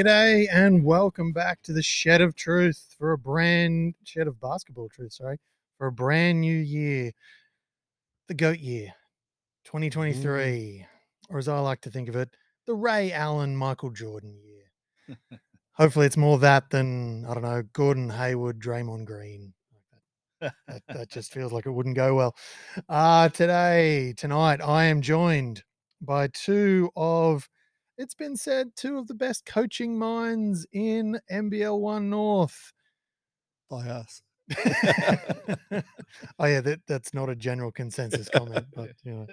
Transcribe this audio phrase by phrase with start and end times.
[0.00, 4.88] G'day and welcome back to the Shed of Truth for a brand Shed of Basketball
[4.88, 5.36] Truth, sorry,
[5.76, 7.12] for a brand new year,
[8.26, 8.94] the GOAT year,
[9.64, 10.86] 2023,
[11.28, 12.30] or as I like to think of it,
[12.66, 15.18] the Ray Allen Michael Jordan year.
[15.74, 19.52] Hopefully, it's more that than I don't know Gordon Hayward, Draymond Green.
[20.40, 22.34] That, that just feels like it wouldn't go well.
[22.88, 25.62] Uh, today, tonight, I am joined
[26.00, 27.50] by two of
[28.00, 32.72] it's been said two of the best coaching minds in NBL One North.
[33.68, 34.22] by us.
[36.38, 39.26] oh yeah, that, that's not a general consensus comment, but you know,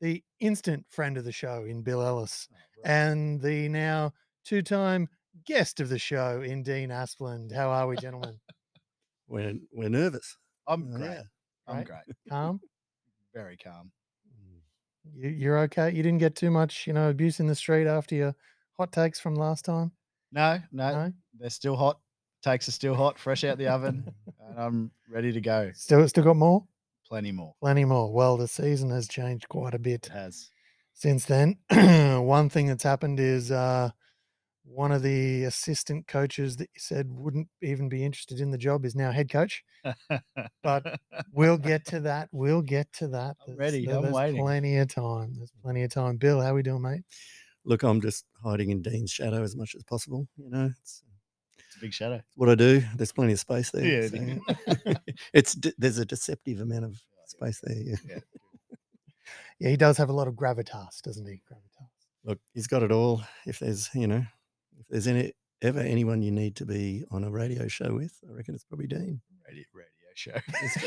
[0.00, 4.12] the instant friend of the show in Bill Ellis oh, and the now
[4.44, 5.08] two-time
[5.44, 7.52] guest of the show in Dean Aspland.
[7.52, 8.40] How are we, gentlemen?
[9.28, 10.36] We're we're nervous.
[10.66, 11.10] I'm Oh, great.
[11.10, 11.22] yeah.
[11.68, 11.86] I'm Right.
[11.86, 12.16] great.
[12.28, 12.60] Calm.
[13.34, 13.92] Very calm.
[15.14, 15.90] You, you're okay.
[15.90, 18.34] You didn't get too much, you know, abuse in the street after your
[18.78, 19.92] hot takes from last time.
[20.32, 21.98] No, no, No, they're still hot.
[22.42, 24.12] Takes are still hot, fresh out the oven,
[24.48, 25.70] and I'm ready to go.
[25.74, 26.64] still still got more.
[27.08, 27.54] Plenty more.
[27.60, 28.12] Plenty more.
[28.12, 30.50] Well, the season has changed quite a bit It has.
[30.92, 31.56] since then.
[31.70, 33.90] One thing that's happened is uh,
[34.68, 38.84] one of the assistant coaches that you said wouldn't even be interested in the job
[38.84, 39.62] is now head coach.
[40.62, 40.98] But
[41.32, 42.28] We'll get to that.
[42.32, 43.36] We'll get to that.
[43.46, 43.86] I'm ready.
[43.86, 44.40] there- I'm there's waiting.
[44.42, 45.34] Plenty of time.
[45.36, 46.16] There's plenty of time.
[46.16, 47.02] Bill, how we doing, mate?
[47.64, 50.26] Look, I'm just hiding in Dean's shadow as much as possible.
[50.36, 51.02] You know, it's
[51.58, 52.20] it's a big shadow.
[52.34, 52.82] what I do.
[52.96, 53.84] There's plenty of space there.
[53.84, 54.94] Yeah, so-
[55.32, 57.76] it's de- there's a deceptive amount of space there.
[57.76, 58.18] Yeah.
[59.58, 61.40] Yeah, he does have a lot of gravitas, doesn't he?
[61.50, 61.88] Gravitas.
[62.24, 63.22] Look, he's got it all.
[63.46, 64.22] If there's you know,
[64.78, 65.32] if there's any
[65.62, 68.86] ever anyone you need to be on a radio show with, I reckon it's probably
[68.86, 69.20] Dean.
[69.48, 70.32] Radio, radio show.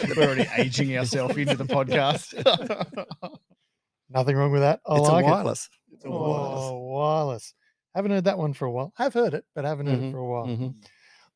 [0.16, 2.34] We're already aging ourselves into the podcast.
[4.10, 4.80] Nothing wrong with that.
[4.88, 5.32] I it's like a it.
[5.32, 5.70] wireless.
[5.92, 6.60] It's a wireless.
[6.64, 7.54] Oh, wireless.
[7.96, 8.92] Haven't heard that one for a while.
[8.98, 10.46] I've heard it, but haven't heard it Mhm, for a while.
[10.48, 10.76] mhm.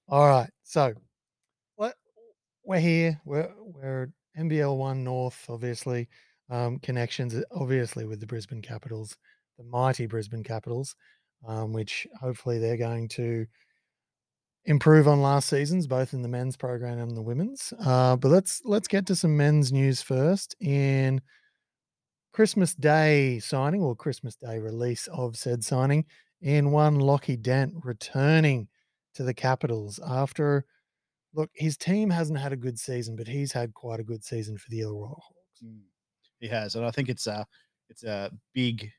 [0.08, 0.50] All right.
[0.64, 0.94] So
[2.66, 3.20] we're here.
[3.26, 6.08] We're we're NBL one North, obviously.
[6.50, 9.18] Um, connections obviously with the Brisbane Capitals,
[9.58, 10.96] the mighty Brisbane Capitals,
[11.48, 13.46] um, which hopefully they're going to
[14.66, 17.74] improve on last season's, both in the men's program and the women's.
[17.80, 20.56] Uh, but let's let's get to some men's news first.
[20.60, 21.22] In
[22.32, 26.06] Christmas Day signing or Christmas Day release of said signing,
[26.42, 28.68] in one Lockie Dent returning
[29.16, 30.66] to the Capitals after
[31.34, 34.58] look, his team hasn't had a good season, but he's had quite a good season
[34.58, 35.64] for the Illawarra Hawks.
[35.64, 35.82] Mm.
[36.40, 37.46] He has, and I think it's a
[37.90, 38.92] it's a big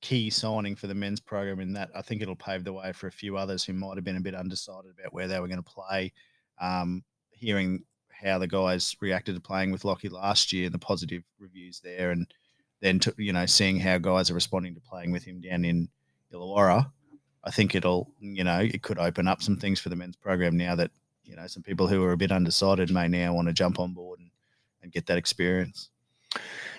[0.00, 3.08] key signing for the men's program in that I think it'll pave the way for
[3.08, 5.62] a few others who might have been a bit undecided about where they were going
[5.62, 6.12] to play.
[6.60, 11.22] Um, hearing how the guys reacted to playing with Lockie last year, and the positive
[11.38, 12.26] reviews there, and
[12.80, 15.88] then to, you know seeing how guys are responding to playing with him down in
[16.32, 16.90] Illawarra,
[17.44, 20.56] I think it'll you know it could open up some things for the men's program
[20.56, 20.90] now that
[21.24, 23.92] you know some people who are a bit undecided may now want to jump on
[23.92, 24.30] board and,
[24.82, 25.90] and get that experience.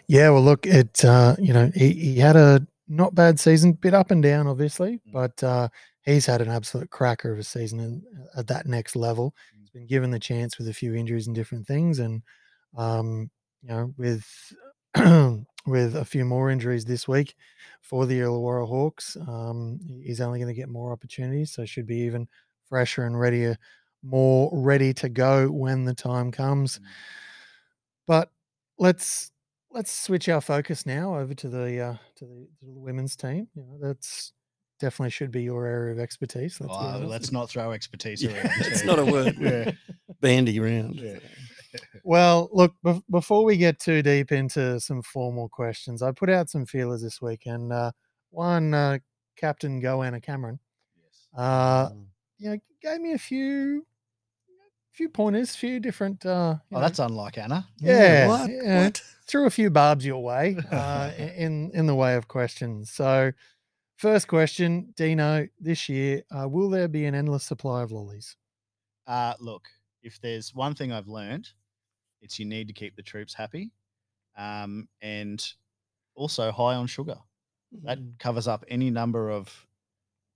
[0.07, 3.93] Yeah, well, look, it uh, you know he, he had a not bad season, bit
[3.93, 5.11] up and down, obviously, Mm.
[5.13, 5.69] but uh,
[6.03, 8.03] he's had an absolute cracker of a season in,
[8.35, 9.35] at that next level.
[9.55, 9.59] Mm.
[9.59, 12.23] He's been given the chance with a few injuries and different things, and
[12.77, 13.29] um,
[13.61, 14.25] you know with
[15.67, 17.35] with a few more injuries this week
[17.81, 21.97] for the Illawarra Hawks, um, he's only going to get more opportunities, so should be
[21.99, 22.27] even
[22.67, 23.57] fresher and readier,
[24.03, 26.79] more ready to go when the time comes.
[26.79, 26.83] Mm.
[28.07, 28.31] But
[28.77, 29.31] let's
[29.71, 33.47] let's switch our focus now over to the uh, to the to the women's team.
[33.55, 34.33] You know, that's
[34.79, 36.59] definitely should be your area of expertise.
[36.61, 38.51] Let's, Oh, let's not throw expertise Yeah, around.
[38.61, 39.35] it's not a word.
[39.39, 39.71] yeah.
[40.21, 40.95] Bandy round.
[40.95, 41.19] Yeah.
[42.03, 46.49] Well, look, bef- before we get too deep into some formal questions, I put out
[46.49, 47.91] some feelers this week, and uh,
[48.31, 48.97] one uh,
[49.35, 50.59] Captain Goanna Cameron,
[50.97, 51.27] Yes.
[51.37, 52.05] uh, Mm.
[52.39, 53.85] you know, gave me a few
[54.91, 56.25] few pointers, few different.
[56.25, 57.67] Uh, Oh, know, that's unlike Anna.
[57.79, 58.49] yeah, What?
[58.49, 58.83] yeah.
[58.85, 59.01] What?
[59.27, 62.91] threw a few barbs your way uh, in in the way of questions.
[62.91, 63.31] So,
[63.97, 68.35] first question, Dino, this year, uh, will there be an endless supply of lollies?
[69.07, 69.67] Uh, look,
[70.03, 71.49] if there's one thing I've learned,
[72.21, 73.71] it's you need to keep the troops happy,
[74.37, 75.43] um, and
[76.15, 77.17] also high on sugar.
[77.83, 78.17] That Mm.
[78.19, 79.67] covers up any number of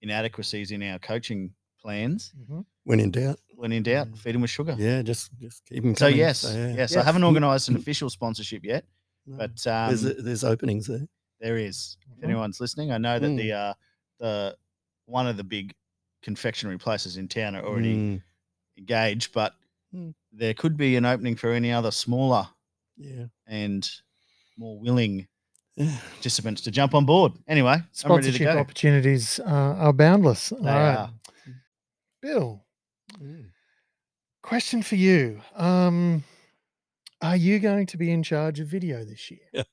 [0.02, 2.34] inadequacies in our coaching plans.
[2.38, 2.66] Mhm.
[2.86, 4.76] When in doubt, When in doubt, feed them with sugar.
[4.78, 6.18] yeah, just just keep them So coming.
[6.20, 6.74] yes, yeah.
[6.76, 8.86] yes, I haven't organised an official sponsorship yet,
[9.26, 9.38] No.
[9.38, 11.08] but um, there's there's openings there.
[11.40, 11.98] There is.
[12.12, 12.24] If Mhm.
[12.26, 13.38] anyone's listening, I know that Mm.
[13.38, 13.74] the uh,
[14.20, 14.58] the
[15.06, 15.74] one of the big
[16.22, 18.22] confectionery places in town are already Mm,
[18.78, 19.56] engaged, but
[19.94, 20.14] Mm.
[20.32, 22.48] there could be an opening for any other smaller
[22.98, 23.26] yeah.
[23.48, 23.90] and
[24.58, 25.28] more willing
[25.76, 25.98] Yeah.
[26.16, 27.34] participants to jump on board.
[27.48, 28.60] Anyway, I'm ready to Sponsorship go.
[28.60, 29.44] opportunities uh,
[29.86, 30.50] are boundless.
[30.50, 31.14] They right, are.
[32.22, 32.63] Bill.
[33.24, 33.52] Mm.
[34.42, 35.42] Question for you.
[35.56, 36.24] Um,
[37.22, 39.48] are you going to be in charge of video this year?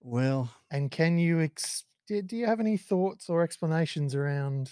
[0.00, 4.70] Well, And can you ex- do, do you have any thoughts or explanations around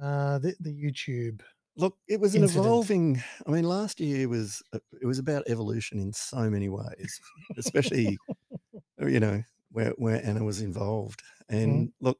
[0.00, 1.42] uh, the, the YouTube?
[1.76, 2.66] look, it was an Incident.
[2.66, 3.22] evolving.
[3.46, 7.20] I mean, last year was uh, it was about evolution in so many ways,
[7.56, 8.18] especially
[9.00, 11.22] you know where where Anna was involved.
[11.48, 12.18] And look,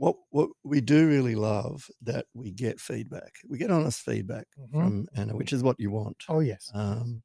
[0.00, 3.34] what what we do really love that we get feedback.
[3.48, 4.90] We get honest feedback Mhm.
[4.90, 6.24] from Anna, which is what you want.
[6.28, 6.74] Oh yes.
[6.74, 7.22] Um,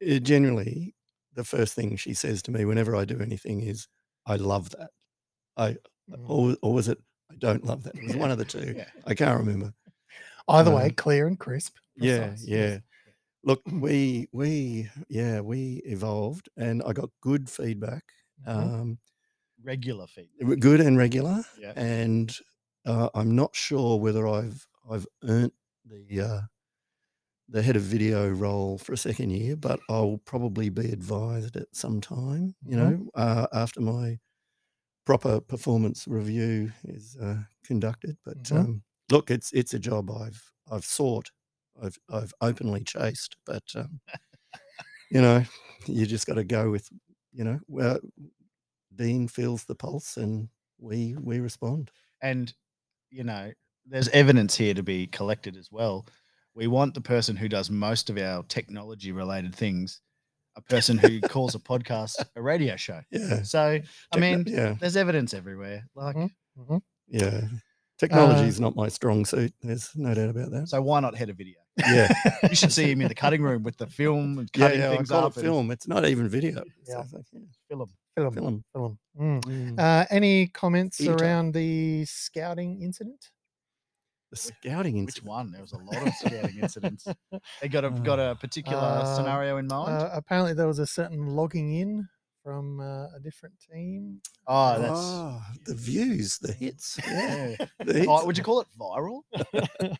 [0.00, 0.96] it generally,
[1.34, 3.88] the first thing she says to me whenever I do anything is,
[4.26, 4.90] "I love that,"
[5.56, 5.78] I
[6.08, 6.28] Mhm.
[6.28, 6.98] or, or was it,
[7.32, 8.76] "I don't love that." It was one of the two.
[8.76, 8.90] Yeah.
[9.06, 9.74] I can't remember.
[10.48, 11.76] Either way, um, clear and crisp.
[11.96, 12.78] Yeah, precise, yeah.
[13.04, 13.14] yes.
[13.44, 18.04] Look, we we yeah we evolved, and I got good feedback,
[18.54, 18.68] Mhm.
[18.70, 18.98] um,
[19.62, 20.30] Regular feed.
[20.40, 21.74] w- good and regular, Yeah.
[21.74, 22.36] and
[22.84, 25.52] uh, I'm not sure whether I've I've earned
[25.84, 26.40] the uh,
[27.48, 31.74] the head of video role for a second year, but I'll probably be advised at
[31.74, 32.90] some time, you Mhm.
[32.90, 34.18] know, uh, after my
[35.06, 38.18] proper performance review is uh, conducted.
[38.24, 38.66] But Mhm.
[38.66, 41.32] um, look, it's it's a job I've I've sought,
[41.82, 44.00] I've I've openly chased, but um,
[45.10, 45.44] you know,
[45.86, 46.88] you just got to go with,
[47.32, 48.00] you know, well,
[48.96, 50.48] Dean feels the pulse, and
[50.78, 51.90] we we respond.
[52.22, 52.52] And,
[53.10, 53.52] you know,
[53.86, 56.06] there's evidence here to be collected as well.
[56.54, 60.00] We want the person who does most of our technology related things,
[60.56, 63.00] a person who calls a podcast a radio show.
[63.10, 63.82] Yeah, So, I
[64.12, 65.86] Techno- mean, yeah, there's evidence everywhere.
[65.94, 66.30] Like, Mhm.
[66.58, 66.82] Mhm.
[67.08, 67.48] yeah.
[67.98, 69.54] Technology Uh, is not my strong suit.
[69.62, 70.68] There's no doubt about that.
[70.68, 71.56] so why not head a video?
[71.78, 72.08] Yeah,
[72.50, 74.90] You should see him in the cutting room with the film and cutting yeah.
[74.92, 75.32] I things call up.
[75.32, 75.70] it and film.
[75.70, 76.62] It's not even video.
[76.86, 77.02] Yeah.
[77.02, 77.90] it's like, yeah, film.
[78.16, 78.32] Film.
[78.34, 78.64] film.
[78.72, 78.98] Film.
[79.20, 79.40] Mm.
[79.44, 79.78] Mm.
[79.80, 81.14] Uh, any comments Theatre.
[81.22, 83.30] around the scouting incident?
[84.32, 85.06] the scouting incident.
[85.06, 85.26] Which incident.
[85.28, 85.50] one?
[85.52, 87.06] There was a lot of scouting incidents.
[87.62, 89.90] They got a got a particular Uh, scenario in mind.
[90.02, 92.08] Uh, apparently, there was a certain logging in
[92.42, 94.20] from uh, a different team.
[94.46, 96.98] oh, that's Ah, the views, the hits.
[97.06, 97.66] Yeah, yeah.
[97.84, 98.06] the hits.
[98.06, 99.22] Vi- would you call it viral?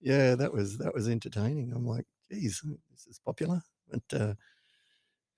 [0.00, 1.72] yeah, that was that was entertaining.
[1.74, 4.34] I'm like, geez, this is popular, but uh,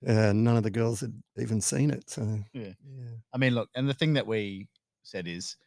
[0.07, 2.09] uh, none of the girls had even seen it.
[2.09, 2.21] So
[2.53, 2.73] Yeah.
[2.85, 4.67] yeah, I mean, look, and the thing that we
[5.03, 5.57] said is,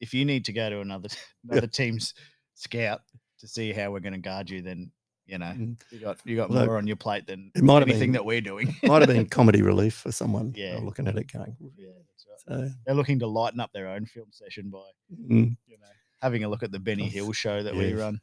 [0.00, 1.08] if you need to go to another
[1.48, 2.14] another team's
[2.54, 3.00] scout
[3.38, 4.90] to see how we're going to guard you, then
[5.26, 5.80] you know Mm.
[5.90, 8.12] you got you got Well, more on your plate than it might have anything been
[8.12, 8.74] that we're doing.
[8.82, 10.52] might have been comedy relief for someone.
[10.56, 10.76] Yeah.
[10.76, 11.56] uh, looking at it going.
[11.76, 12.68] yeah, that's right.
[12.68, 14.80] So, They're looking to lighten up their own film session by
[15.12, 15.86] mm, you know
[16.20, 17.12] having a look at the Benny Yes.
[17.14, 17.98] Hill show that we Yes.
[17.98, 18.20] run.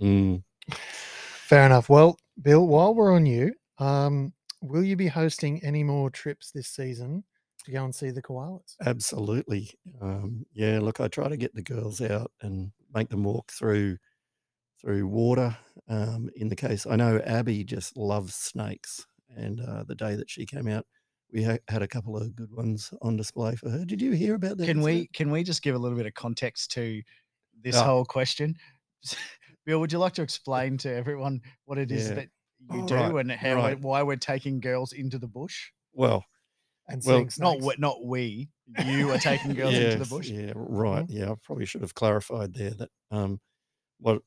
[0.00, 0.42] mm.
[0.70, 1.88] Fair enough.
[1.88, 6.68] Well, Bill, while we're on you, um, will you be hosting any more trips this
[6.68, 7.24] season
[7.64, 8.76] to go and see the koalas?
[8.84, 9.70] Absolutely.
[10.00, 13.98] Um, yeah, look, I try to get the girls out and make them walk through
[14.80, 15.56] through water.
[15.88, 19.06] Um, in the case, I know Abby just loves snakes,
[19.36, 20.86] and uh, the day that she came out,
[21.32, 23.84] we ha- had a couple of good ones on display for her.
[23.84, 24.66] Did you hear about that?
[24.66, 25.12] Can we incident?
[25.14, 27.02] can we just give a little bit of context to
[27.60, 27.84] this Yeah.
[27.84, 28.54] whole question?
[29.66, 32.14] Bill, would you like to explain to everyone what it is Yeah.
[32.14, 32.28] that
[32.60, 33.78] you Oh, do right, and how right.
[33.80, 35.70] why we're taking girls into the bush?
[35.92, 36.24] Well,
[36.88, 37.66] And Well, Not snakes?
[37.66, 38.50] we, not we.
[38.66, 40.30] You are taking girls into the bush.
[40.30, 41.04] Yeah, right.
[41.08, 43.40] Yeah, I probably should have clarified there that um,
[43.98, 44.22] what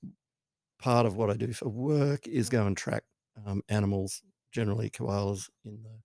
[0.79, 3.03] part of what I do for work is go and track
[3.45, 6.01] um, animals, generally koalas, in the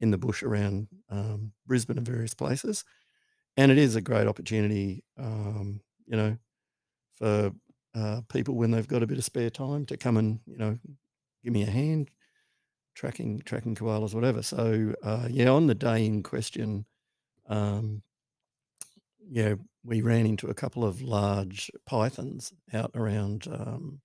[0.00, 2.84] in the bush around um, Brisbane and various places,
[3.56, 6.38] and it is a great opportunity, um, you know,
[7.14, 7.52] for
[7.94, 10.78] uh, people when they've got a bit of spare time to come and you know
[11.44, 12.10] give me a hand
[12.94, 14.42] tracking tracking koalas, whatever.
[14.42, 16.86] So uh, yeah, on the day in question,
[17.48, 18.02] um,
[19.28, 24.00] yeah, we ran into a couple of large pythons out around um,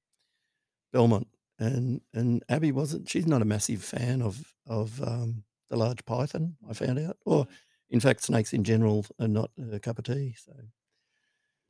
[0.91, 1.27] Belmont,
[1.59, 3.09] and and Abby wasn't.
[3.09, 6.55] She's not a massive fan of of um, the large python.
[6.69, 7.47] I found out, or
[7.89, 10.35] in fact, snakes in general are not a cup of tea.
[10.37, 10.53] So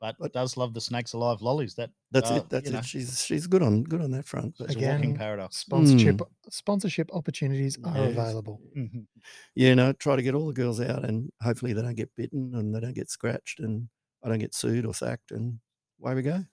[0.00, 1.74] But, But- does love the snakes alive lollies.
[1.74, 2.48] That that's uh, it.
[2.48, 2.72] That's it.
[2.72, 4.54] know, She's she's good on good on that front.
[4.58, 5.56] But it's walking Again, paradox.
[5.58, 8.12] Sponsorship sponsorship opportunities are Yes.
[8.12, 8.60] available.
[8.76, 9.06] Mhm.
[9.54, 12.54] yeah, no, try to get all the girls out, and hopefully they don't get bitten
[12.54, 13.88] and they don't get scratched, and
[14.24, 15.58] I don't get sued or sacked, and
[16.02, 16.44] away we go.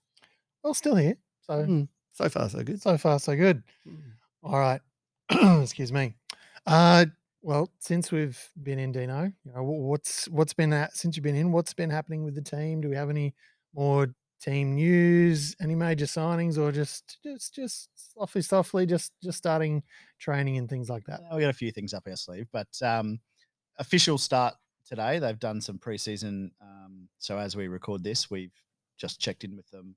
[0.64, 1.16] Well, still here.
[1.42, 2.82] So Mm, so far, so good.
[2.82, 3.64] so far so good.
[3.88, 4.02] Mm.
[4.44, 4.82] All right.
[5.64, 6.16] Excuse me.
[6.66, 7.06] Uh,
[7.48, 11.38] well, since we've been in Dino, you know, what's what's been that since you've been
[11.38, 11.54] in?
[11.54, 12.82] What's been happening with the team?
[12.82, 13.34] Do we have any
[13.74, 15.56] more team news?
[15.62, 19.82] Any major signings, or just just just softly, softly, just just starting
[20.20, 21.22] training and things like that?
[21.34, 23.22] We got a few things up our sleeve, but um,
[23.78, 24.54] official start
[24.86, 25.18] today.
[25.18, 26.50] They've done some preseason.
[26.62, 28.52] Um, so as we record this, we've
[28.98, 29.96] just checked in with them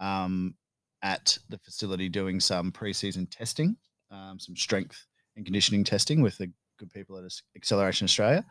[0.00, 0.56] um,
[1.02, 3.76] at the facility doing some preseason testing,
[4.10, 8.44] um, some strength and conditioning testing with the good people at Acceleration Australia.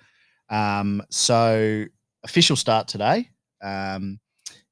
[0.49, 1.85] Um, so
[2.23, 3.29] official start today.
[3.61, 4.19] Um,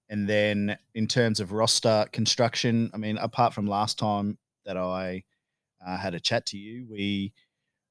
[0.09, 5.23] and then in terms of roster construction, I mean, apart from last time that I
[5.85, 7.33] uh, had a chat to you, we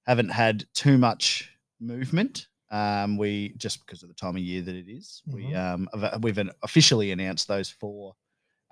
[0.07, 2.47] haven't had too much movement.
[2.71, 5.33] Um, we just because of the time of year that it is, Mhm.
[5.35, 5.89] we um,
[6.21, 8.15] we've officially announced those four.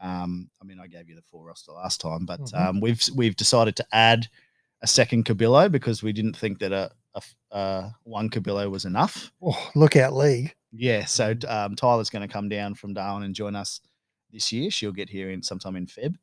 [0.00, 2.54] Um, I mean, I gave you the four roster last time, but Mhm.
[2.54, 4.28] um, we've we've decided to add
[4.82, 9.32] a second Cabillo because we didn't think that a, a uh, one Cabillo was enough.
[9.42, 10.54] Oh, lookout league.
[10.72, 13.80] Yeah, so um, Tyler's going to come down from Darwin and join us
[14.30, 14.70] this year.
[14.70, 16.14] She'll get here in sometime in Feb.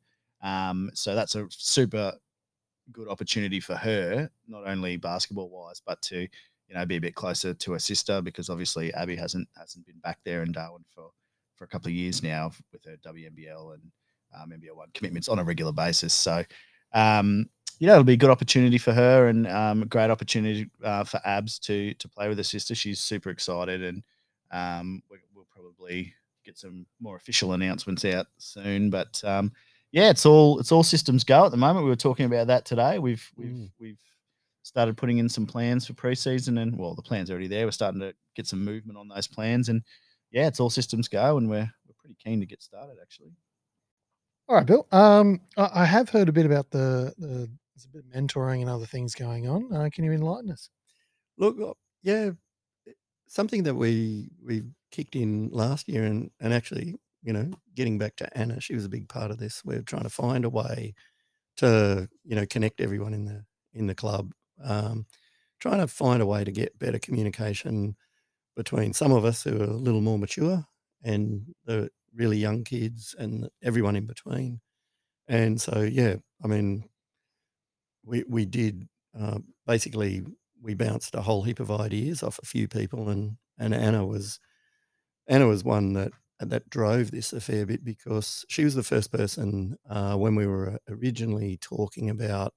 [0.42, 2.12] Um, so that's a super
[2.92, 7.14] good opportunity for her, not only basketball wise, but to you know be a bit
[7.14, 11.10] closer to her sister because obviously Abby hasn't hasn't been back there in Darwin for
[11.56, 13.82] for a couple of years now with her WNBL and
[14.34, 16.14] um, NBL one commitments on a regular basis.
[16.14, 16.44] So
[16.92, 17.46] um,
[17.80, 21.02] you know, it'll be a good opportunity for her and um, a great opportunity uh,
[21.02, 22.74] for Abs to to play with her sister.
[22.74, 24.02] She's super excited, and
[24.52, 28.90] um, we, we'll probably get some more official announcements out soon.
[28.90, 29.50] But um,
[29.92, 31.84] yeah, it's all it's all systems go at the moment.
[31.84, 32.98] We were talking about that today.
[32.98, 33.70] We've we've Mm.
[33.80, 34.00] we've
[34.62, 37.66] started putting in some plans for preseason, and well, the plans are already there.
[37.66, 39.82] We're starting to get some movement on those plans, and
[40.30, 43.32] yeah, it's all systems go, and we're we're pretty keen to get started actually.
[44.48, 44.86] All right, Bill.
[44.92, 47.48] Um, I, I have heard a bit about the, the
[47.80, 49.72] there's a bit of mentoring and other things going on.
[49.72, 50.70] Uh, can you enlighten us?
[51.38, 51.72] Look, uh,
[52.02, 52.32] yeah,
[53.26, 58.16] something that we we kicked in last year, and and actually, you know, getting back
[58.16, 59.62] to Anna, she was a big part of this.
[59.64, 60.94] We're trying to find a way
[61.56, 64.32] to you know connect everyone in the in the club,
[64.62, 65.06] um,
[65.58, 67.96] trying to find a way to get better communication
[68.56, 70.66] between some of us who are a little more mature
[71.02, 74.60] and the really young kids and everyone in between.
[75.28, 76.89] And so, yeah, I mean,
[78.04, 78.88] we we did
[79.18, 80.22] uh, basically
[80.62, 84.40] we bounced a whole heap of ideas off a few people, and and Anna was
[85.28, 89.12] Anna was one that that drove this a fair bit because she was the first
[89.12, 92.54] person uh, when we were originally talking about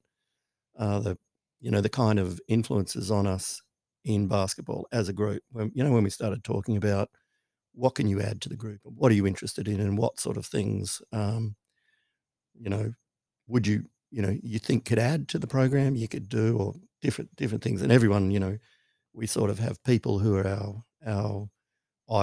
[0.77, 1.17] uh, the
[1.61, 3.61] you know the kind of influences on us
[4.05, 5.43] in basketball as a group.
[5.51, 7.09] When you know when we started talking about
[7.73, 10.37] what can you add to the group, what are you interested in, and what sort
[10.37, 11.55] of things um,
[12.59, 12.93] you know
[13.47, 13.85] would you
[14.15, 17.63] you know you think could add to the program you could do or different different
[17.63, 17.81] things.
[17.81, 18.57] And everyone you know
[19.13, 21.49] we sort of have people who are our our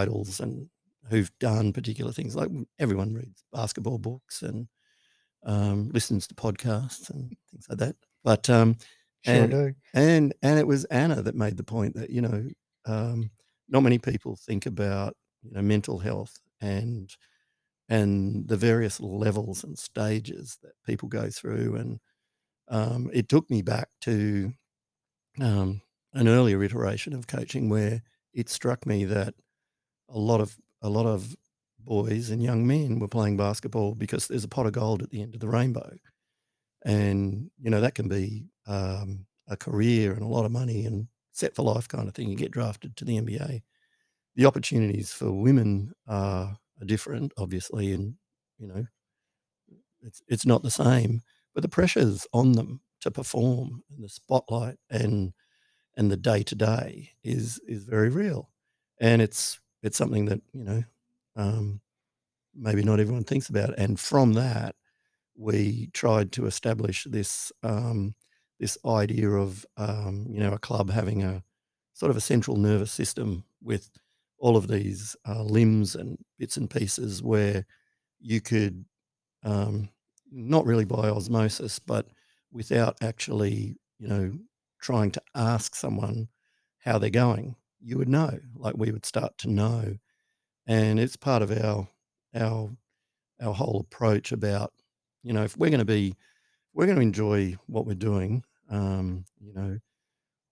[0.03, 0.69] idols and
[1.11, 2.37] who've done particular things.
[2.37, 4.69] Like everyone reads basketball books and
[5.45, 7.97] um, listens to podcasts and things like that.
[8.25, 8.77] But um
[9.25, 9.75] Sure And- do.
[9.93, 12.49] and and it was Anna that made the point that you know
[12.87, 13.31] um,
[13.69, 17.15] not many people think about you know mental health and
[17.91, 22.01] and the various levels and stages that people go through and
[22.69, 24.53] um, it took me back to
[25.41, 25.83] um,
[26.15, 28.03] an earlier iteration of coaching where
[28.35, 29.35] it struck me that
[30.09, 31.37] a lot of a lot of
[31.81, 35.23] boys and young men were playing basketball because there's a pot of gold at the
[35.23, 35.93] end of the rainbow
[36.85, 41.09] and you know that can be um, a career and a lot of money and
[41.33, 42.29] set for life kind of thing.
[42.29, 43.63] You get drafted to the NBA.
[44.37, 48.15] The opportunities for women are, are different, obviously, and
[48.59, 48.87] you know
[50.03, 51.23] it's it's not the same.
[51.55, 55.33] But the pressures on them to perform and the spotlight and
[55.97, 58.51] and the day to day is is very real,
[59.01, 60.85] and it's it's something that you know
[61.37, 61.81] um,
[62.55, 63.79] maybe not everyone thinks about.
[63.79, 64.75] And from that,
[65.37, 68.15] we tried to establish this um,
[68.59, 71.43] this idea of um, you know a club having a
[71.95, 73.91] sort of a central nervous system with
[74.41, 77.67] all of these uh, limbs and bits and pieces where
[78.21, 78.85] you could
[79.45, 79.89] um,
[80.33, 82.07] not really by osmosis, but
[82.53, 84.33] without actually you know
[84.81, 86.29] trying to ask someone
[86.79, 88.39] how they're going, you would know.
[88.55, 89.97] Like we would start to know,
[90.67, 91.89] and it's part of our
[92.35, 92.71] our
[93.43, 94.73] our whole approach about
[95.23, 96.17] you know if we're going to be
[96.75, 99.79] we're going to enjoy what we're doing um, you know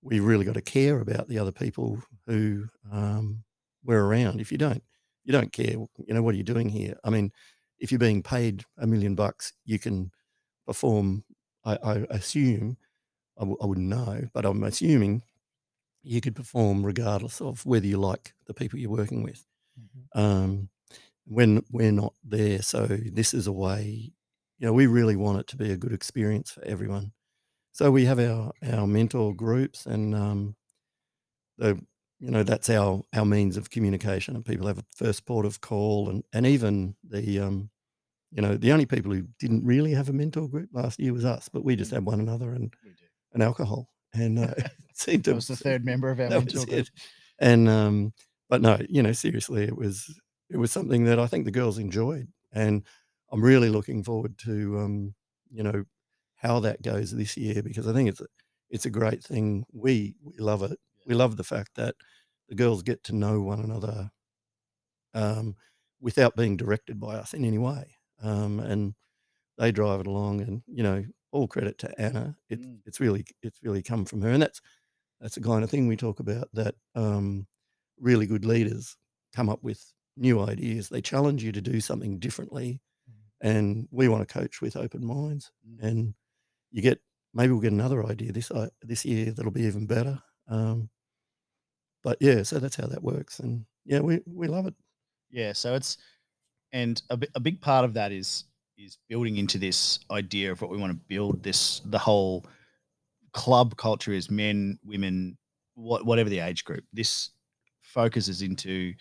[0.03, 3.43] we really got to care about the other people who um,
[3.85, 4.83] we're around if you don't
[5.25, 7.33] you don't care you know what are you doing here i mean
[7.79, 10.11] if you're being paid a million bucks you can
[10.67, 11.25] perform
[11.65, 12.79] i, I assume
[13.39, 15.23] I w- I wouldn't know but i'm assuming
[16.03, 19.45] you could perform regardless of whether you like the people you're working with
[19.77, 20.09] Mhm.
[20.15, 20.71] um,
[21.27, 22.63] when we're not there.
[22.63, 24.13] So this is a way,
[24.59, 27.13] you know, we really want it to be a good experience for everyone.
[27.73, 30.57] So we have our our mentor groups, and um,
[31.59, 31.81] the
[32.21, 35.61] you know that's our our means of communication, and people have a first port of
[35.61, 37.71] call, and and even the um,
[38.31, 41.25] you know, the only people who didn't really have a mentor group last year was
[41.25, 42.75] us, but we just had one another and
[43.33, 46.65] and alcohol, and uh, it seemed to That was the third member of our mentor
[46.67, 46.81] group.
[46.81, 46.91] it.
[47.39, 48.13] And um,
[48.49, 50.21] but no, you know, seriously, it was
[50.51, 52.85] it was something that I think the girls enjoyed, and
[53.31, 55.15] I'm really looking forward to um,
[55.51, 55.85] you know
[56.37, 58.27] how that goes this year because I think it's a,
[58.71, 59.65] it's a great thing.
[59.73, 60.79] We we love it.
[61.09, 61.97] We love the fact that
[62.51, 64.13] the girls get to know one another
[65.15, 65.57] um,
[66.01, 68.95] without being directed by us in any way, um, and
[69.59, 70.41] they drive it along.
[70.43, 72.37] And you know, all credit to Anna.
[72.51, 72.81] It, Mm.
[72.87, 74.61] It's really it's really come from her, and that's
[75.21, 76.49] that's the kind of thing we talk about.
[76.55, 77.49] That um,
[77.99, 78.97] really good leaders
[79.35, 80.89] come up with new ideas.
[80.89, 82.81] They challenge you to do something differently,
[83.41, 85.53] and we want to coach with open minds.
[85.69, 85.89] Mm.
[85.89, 86.15] And
[86.73, 87.01] you get
[87.35, 90.23] maybe we'll get another idea this i- this year that'll be even better.
[90.49, 90.91] Um,
[92.03, 94.75] but yeah, so that's how that works, and yeah, we we love it.
[95.31, 95.99] Yeah, so it's
[96.73, 98.45] and a, a big part of that is
[98.77, 102.47] is building into this idea of what we want to build this the whole
[103.33, 105.37] club culture is men, women,
[105.75, 106.85] what, whatever the age group.
[106.93, 107.31] This
[107.83, 108.95] focuses into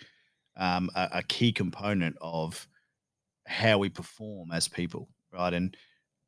[0.58, 2.68] um, a, a key component of
[3.48, 5.54] how we perform as people, right?
[5.54, 5.76] And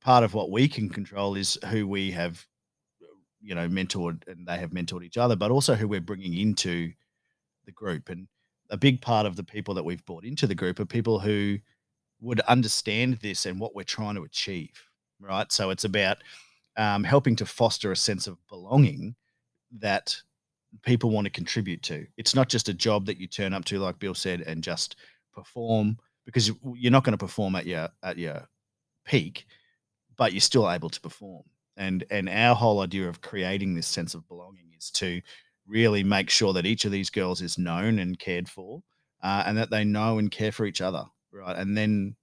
[0.01, 2.45] part of what we can control is who we have,
[3.41, 6.91] you know, mentored and they have mentored each other, but also who we're bringing into
[7.65, 8.09] the group.
[8.09, 8.27] And
[8.69, 11.57] a big part of the people that we've brought into the group are people who
[12.21, 14.71] would understand this and what we're trying to achieve,
[15.19, 15.51] right?
[15.51, 16.17] So it's about
[16.77, 19.15] um, helping to foster a sense of belonging
[19.79, 20.15] that
[20.83, 22.05] people want to contribute to.
[22.17, 24.95] It's not just a job that you turn up to, like Bill said, and just
[25.33, 28.47] perform because you- you're not going to perform at your at your
[29.05, 29.45] peak,
[30.17, 31.43] but you're still able to perform.
[31.79, 35.21] And and our whole idea of creating this sense of belonging is to
[35.65, 38.83] really make sure that each of these girls is known and cared for,
[39.23, 41.55] uh, and that they know and care for each other, right?
[41.55, 42.15] And then,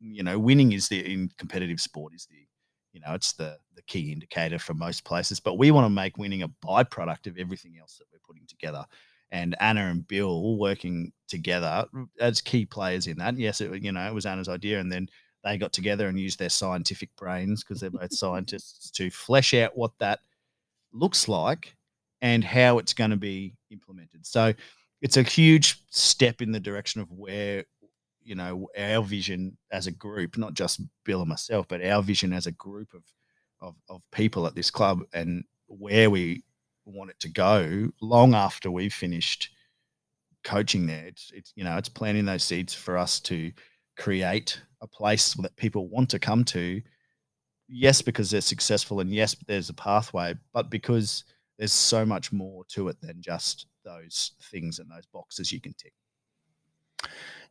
[0.00, 2.46] you know, winning is the in competitive sport is the,
[2.92, 5.40] you know, it's the the key indicator for most places.
[5.40, 8.84] But we want to make winning a byproduct of everything else that we're putting together.
[9.30, 11.86] And Anna and Bill working together
[12.20, 13.36] as key players in that.
[13.38, 15.08] Yes, it, you know, it was Anna's idea, and then
[15.44, 19.76] they got together and used their scientific brains because they're both scientists to flesh out
[19.76, 20.20] what that
[20.92, 21.76] looks like
[22.22, 24.26] and how it's going to be implemented.
[24.26, 24.54] So
[25.02, 27.64] it's a huge step in the direction of where
[28.22, 32.32] you know our vision as a group, not just Bill and myself, but our vision
[32.32, 33.02] as a group of
[33.60, 36.42] of, of people at this club and where we
[36.86, 39.50] want it to go long after we've finished
[40.42, 41.06] coaching there.
[41.06, 43.52] It's it's you know it's planting those seeds for us to
[43.96, 46.80] create a place that people want to come to.
[47.68, 51.24] Yes, because they're successful, and yes, there's a pathway, but because
[51.58, 55.72] there's so much more to it than just those things and those boxes you can
[55.74, 55.92] tick.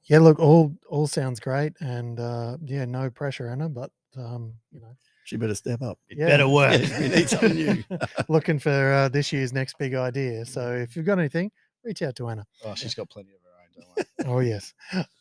[0.06, 4.82] Yeah, look, all all sounds great, and uh, yeah, no pressure, Anna, but um, you
[4.82, 5.98] know, She better step up.
[6.10, 6.28] It Yeah.
[6.28, 6.80] better work.
[6.82, 7.84] Yeah, we need something new.
[8.30, 10.46] looking for uh, this year's next big idea.
[10.46, 11.52] So if you've got anything,
[11.84, 12.46] reach out to Anna.
[12.66, 13.84] oh, she's got plenty of her own.
[13.86, 14.06] Don't worry.
[14.36, 14.74] Oh yes.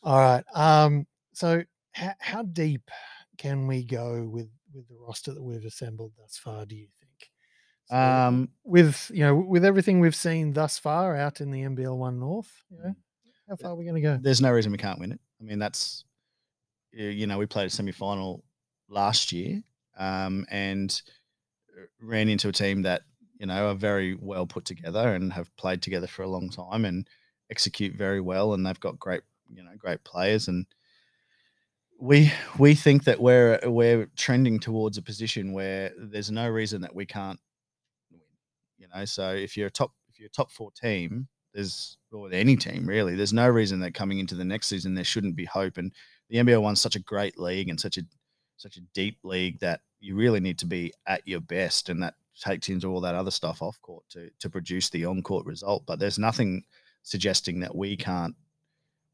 [0.02, 0.44] All right.
[0.54, 2.90] Um, so how, how deep
[3.38, 6.64] can we go with with the roster that we've assembled thus far?
[6.66, 7.30] Do you think?
[7.86, 11.96] So, Um, with you know with everything we've seen thus far out in the NBL
[11.96, 12.96] One North, you know, Mm.
[13.48, 14.18] how far are we going to go?
[14.20, 15.20] there's no reason we can't win it.
[15.40, 16.04] I mean, that's
[16.92, 18.44] you know we played a semi final
[18.88, 19.62] last year
[19.96, 21.02] um, and
[21.76, 23.02] uh, ran into a team that
[23.38, 26.84] you know are very well put together and have played together for a long time
[26.84, 27.08] and
[27.50, 30.66] execute very well, and they've got great you know great players and.
[32.02, 36.92] We we think that we're we're trending towards a position where there's no reason that
[36.92, 37.38] we can't
[38.10, 38.22] win.
[38.76, 42.28] You know, so if you're a top if you're a top four team, there's or
[42.32, 43.14] any team really.
[43.14, 45.76] There's no reason that coming into the next season there shouldn't be hope.
[45.78, 45.92] And
[46.28, 48.02] the NBL one's such a great league and such a
[48.56, 52.14] such a deep league that you really need to be at your best, and that
[52.36, 55.84] takes into all that other stuff off court to to produce the on court result.
[55.86, 56.64] But there's nothing
[57.04, 58.34] suggesting that we can't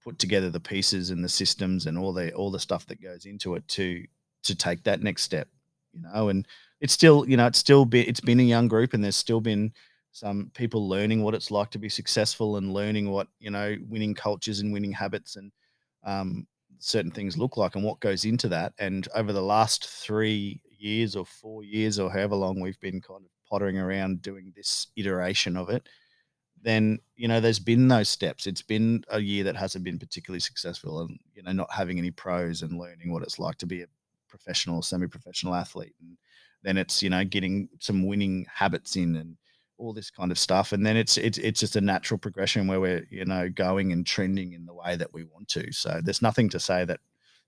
[0.03, 3.27] put together the pieces and the systems and all the all the stuff that goes
[3.27, 4.05] into it to
[4.45, 5.49] to take that next step.
[5.93, 6.47] You know, and
[6.81, 9.41] it's still you know it's still been it's been a young group, and there's still
[9.41, 9.73] been
[10.13, 14.15] some people learning what it's like to be successful and learning what you know winning
[14.15, 15.53] cultures and winning habits and
[16.05, 16.47] um,
[16.79, 21.17] certain things look like and what goes into that and over the last three years
[21.17, 25.57] or four years or however long we've been kind of pottering around doing this iteration
[25.57, 25.89] of it
[26.63, 30.41] then you know there's been those steps it's been a year that hasn't been particularly
[30.41, 33.83] successful and you know not having any pros and learning what it's like to be
[33.83, 33.87] a
[34.29, 36.17] professional semi-professional athlete and
[36.63, 39.37] then it's you know getting some winning habits in and
[39.79, 42.81] all this kind of stuff, and then it's it's it's just a natural progression where
[42.81, 45.73] we're you know going and trending in the way that we want to.
[45.73, 47.01] So there's nothing to say that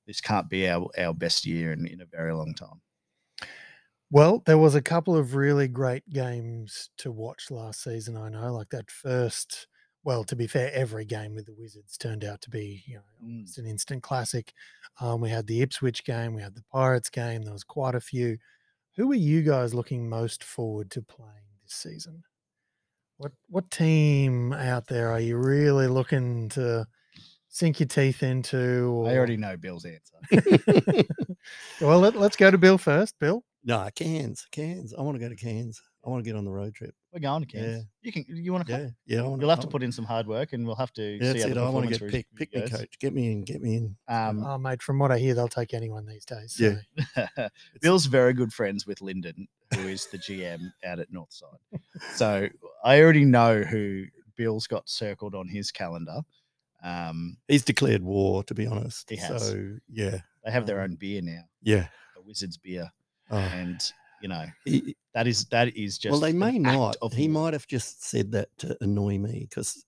[0.06, 2.80] this can't be our our best year in, in a very long time.
[4.10, 8.16] Well, there was a couple of really great games to watch last season.
[8.16, 9.68] I know, like that first.
[10.02, 13.02] Well, to be fair, every game with the Wizards turned out to be, you know,
[13.22, 13.34] Mm.
[13.36, 14.52] almost an instant classic.
[15.00, 17.42] Um, we had the Ipswich game, we had the Pirates game.
[17.42, 18.38] There was quite a few.
[18.96, 22.24] Who are you guys looking most forward to playing this season?
[23.18, 26.86] What what team out there are you really looking to
[27.48, 29.04] sink your teeth into?
[29.06, 30.16] I already know Bill's answer.
[31.82, 33.18] well, let, let's go to Bill first.
[33.18, 34.94] Bill, no, Cairns, Cairns.
[34.94, 35.80] I want to go to Cairns.
[36.04, 36.94] I want to get on the road trip.
[37.12, 37.76] We're going to Cairns.
[37.76, 37.82] Yeah.
[38.02, 38.24] You can.
[38.28, 38.72] You want to?
[38.72, 39.20] Yeah, yeah.
[39.22, 41.32] I want You'll have to put in some hard work, and we'll have to Yeah,
[41.32, 41.66] see that's how it.
[41.66, 42.98] I want to get re- pick, pick me, coach.
[42.98, 43.42] Get me in.
[43.42, 43.96] Get me in.
[44.08, 46.58] Um, oh mate, from what I hear, they'll take anyone these days.
[46.58, 47.28] Yeah.
[47.82, 51.58] Bill's very good friends with Lyndon, who is the GM out at Northside.
[52.14, 52.48] So
[52.84, 54.04] I already know who
[54.36, 56.20] Bill's got circled on his calendar.
[56.82, 59.10] Um, He's declared war, to be honest.
[59.10, 59.48] He has.
[59.50, 61.88] So yeah, they have their Um, own beer now, yeah.
[62.16, 62.90] a Wizards beer,
[63.30, 66.96] Oh, and you know he, that is that is just well, they may not.
[67.02, 67.44] Of He war.
[67.44, 69.84] might have just said that to annoy me because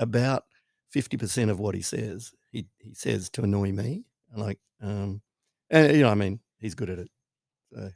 [0.00, 0.44] about
[0.90, 4.04] fifty percent of what he says, he he says to annoy me.
[4.32, 5.22] And like, um,
[5.70, 7.08] and you know, I mean, he's good at it.
[7.72, 7.90] So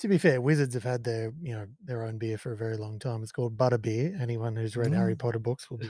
[0.00, 2.76] To be fair, Wizards have had their you know their own beer for a very
[2.76, 3.22] long time.
[3.22, 4.16] It's called butter beer.
[4.20, 5.18] Anyone who's read Harry Mm.
[5.18, 5.88] Potter books will be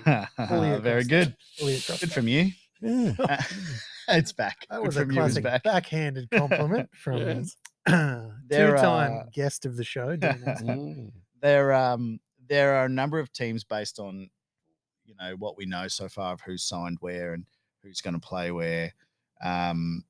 [0.48, 1.34] fully very good.
[1.58, 2.12] fully Good that.
[2.12, 2.50] from you.
[2.80, 3.42] yeah, Uh,
[4.08, 4.66] it's back.
[4.68, 5.62] That Good was a from you is classic back.
[5.62, 7.56] backhanded compliment from Yes.
[7.86, 10.16] There two-time are- guest of the show.
[10.16, 11.12] Mm.
[11.40, 14.28] there um there are a number of teams based on
[15.04, 17.44] you know what we know so far of who's signed where and
[17.82, 18.92] who's going to play where
[19.42, 20.04] um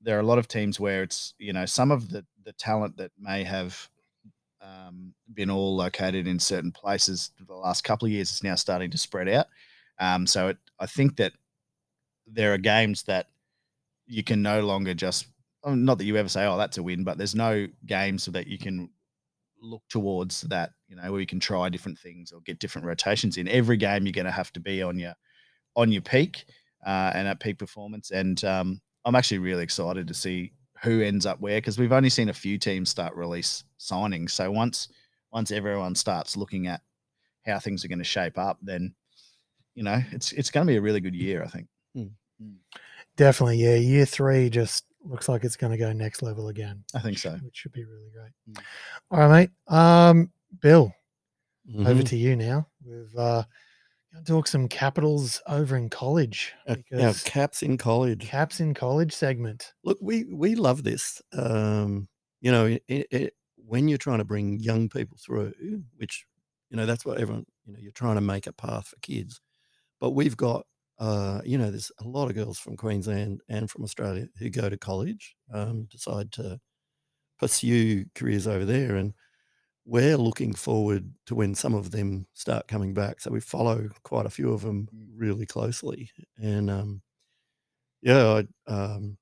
[0.00, 2.96] there are a lot of teams where it's you know some of the the talent
[2.96, 3.88] that may have
[4.62, 8.54] um, been all located in certain places for the last couple of years is now
[8.54, 9.46] starting to spread out
[9.98, 11.32] um so it, i think that
[12.26, 13.26] there are games that
[14.06, 15.26] you can no longer just
[15.66, 18.46] not that you ever say oh that's a win but there's no game so that
[18.46, 18.88] you can
[19.62, 23.36] look towards that, you know, where you can try different things or get different rotations
[23.36, 23.48] in.
[23.48, 25.14] Every game you're going to have to be on your
[25.76, 26.44] on your peak
[26.84, 28.10] uh, and at peak performance.
[28.10, 32.10] And um, I'm actually really excited to see who ends up where because we've only
[32.10, 34.30] seen a few teams start release signings.
[34.30, 34.88] So once
[35.32, 36.80] once everyone starts looking at
[37.46, 38.94] how things are going to shape up, then
[39.74, 41.42] you know it's it's going to be a really good year.
[41.42, 41.68] I think.
[43.16, 43.74] Definitely, yeah.
[43.74, 46.84] Year three just looks like it's going to go next level again.
[46.94, 47.32] I think so.
[47.42, 48.32] Which should be really great.
[48.50, 48.62] Mm.
[49.10, 49.74] All right, mate.
[49.76, 50.92] Um, Bill,
[51.78, 52.08] over Mhm.
[52.08, 52.66] to you now.
[52.84, 53.44] We've uh,
[54.12, 58.20] going to talk some capitals over in college Our- our caps in college.
[58.26, 59.72] caps in college segment.
[59.84, 61.22] Look, we we love this.
[61.32, 62.08] Um,
[62.40, 65.52] you know, it, it, when you're trying to bring young people through,
[65.96, 66.26] which
[66.70, 69.40] you know that's what everyone you know you're trying to make a path for kids.
[70.00, 70.66] But we've got
[71.00, 74.70] uh, you know there's a lot of girls from Queensland and from Australia who go
[74.70, 76.60] to college, um, decide to
[77.38, 79.14] pursue careers over there, and
[79.86, 83.20] we're looking forward to when some of them start coming back.
[83.20, 85.08] So we follow quite a few of them Mm.
[85.16, 87.02] really closely, and um,
[88.02, 89.18] yeah, I, um,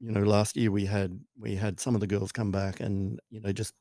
[0.00, 3.20] you know, last year we had we had some of the girls come back and
[3.30, 3.74] you know just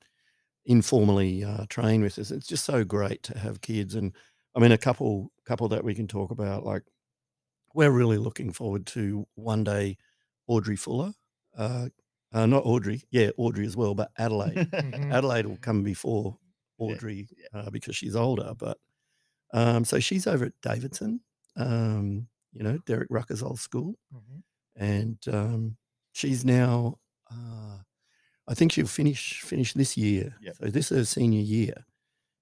[0.66, 2.32] informally uh, train with us.
[2.32, 4.16] It's just so great to have kids, and
[4.56, 6.66] I mean a couple couple that we can talk about.
[6.66, 6.84] Like
[7.74, 9.98] we're really looking forward to one day
[10.48, 11.14] Audrey Fuller,
[11.58, 11.90] uh,
[12.34, 14.56] uh, not Audrey, yeah, Audrey as well, but Adelaide.
[14.72, 15.14] Mhm.
[15.14, 16.38] Adelaide will come before
[16.80, 18.54] Yeah, Audrey uh, because she's older.
[18.58, 18.78] But
[19.54, 21.22] um, so she's over at Davidson,
[21.58, 24.44] um, you know, Derek Rucker's old school, Mhm.
[24.78, 25.78] and um,
[26.14, 27.00] she's now,
[27.32, 27.80] uh,
[28.50, 30.36] I think she'll finish finish this year.
[30.42, 30.56] Yep.
[30.58, 31.86] So this is her senior year,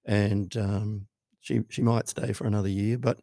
[0.06, 1.09] and um,
[1.42, 3.20] she she might stay for another year, but.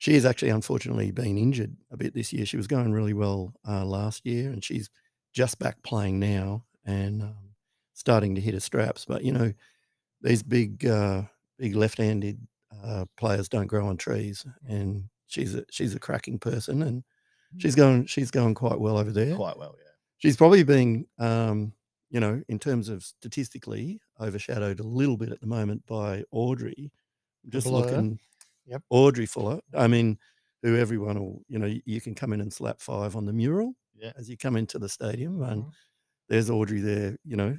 [0.00, 2.46] She has actually, unfortunately, been injured a bit this year.
[2.46, 4.88] She was going really well uh, last year, and she's
[5.32, 7.54] just back playing now and um,
[7.94, 9.04] starting to hit her straps.
[9.04, 9.52] But you know,
[10.22, 11.22] these big uh,
[11.58, 12.38] big left-handed
[12.84, 17.02] uh, players don't grow on trees, and she's a, she's a cracking person, and
[17.56, 19.34] she's going she's going quite well over there.
[19.34, 19.90] Quite well, yeah.
[20.18, 21.72] She's probably being, um,
[22.10, 26.92] you know, in terms of statistically, overshadowed a little bit at the moment by Audrey.
[27.48, 28.18] Just looking,
[28.66, 28.82] Yep.
[28.90, 29.60] Audrey Fuller.
[29.74, 30.18] I mean,
[30.62, 33.74] who everyone will, you know, you, can come in and slap five on the mural
[33.94, 34.12] Yeah.
[34.16, 35.70] as you come into the stadium, and Mhm.
[36.28, 37.58] there's Audrey there, you know,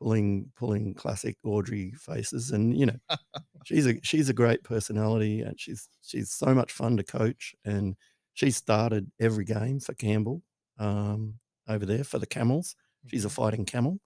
[0.00, 2.98] pulling pulling classic Audrey faces, and you know,
[3.64, 7.96] she's a she's a great personality, and she's she's so much fun to coach, and
[8.34, 10.42] she started every game for Campbell
[10.78, 12.76] um, over there for the Camels.
[13.06, 13.30] She's a Mhm.
[13.30, 14.00] fighting camel,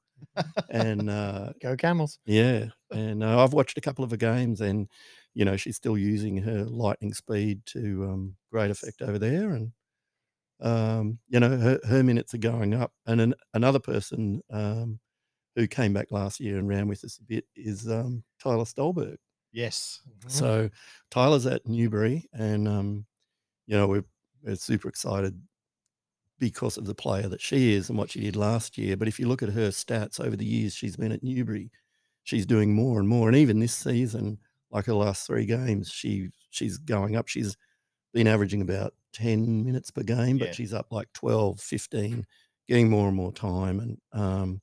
[0.68, 2.18] and uh, Go Camels.
[2.24, 4.88] yeah, and uh, I've watched a couple of her games, and
[5.34, 9.72] you know she's still using her lightning speed to um, great effect over there, and
[10.60, 12.92] um, you know her, her minutes are going up.
[13.06, 15.00] And an, another person um,
[15.56, 19.18] who came back last year and ran with us a bit is um, Tyler Stolberg.
[19.52, 20.02] Yes.
[20.06, 20.30] Mhm.
[20.30, 20.70] So
[21.10, 23.06] Tyler's at Newberry, and um,
[23.66, 24.04] you know we're,
[24.42, 25.40] we're super excited
[26.38, 28.96] because of the player that she is and what she did last year.
[28.96, 31.70] But if you look at her stats over the years she's been at Newberry,
[32.24, 33.28] she's doing more and more.
[33.28, 34.38] And even this season,
[34.70, 37.28] like her last three games, she she's going up.
[37.28, 37.56] She's
[38.14, 40.52] been averaging about 10 minutes per game, but Yeah.
[40.54, 42.26] she's up like 12, 15,
[42.68, 43.80] getting more and more time.
[43.80, 44.60] And um,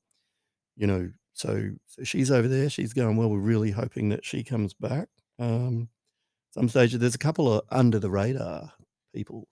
[0.78, 2.70] you know, so so she's over there.
[2.70, 3.30] She's going well.
[3.30, 5.10] We're really hoping that she comes back.
[5.40, 5.90] Um,
[6.52, 8.72] some stage there's a couple of under the radar
[9.14, 9.48] people.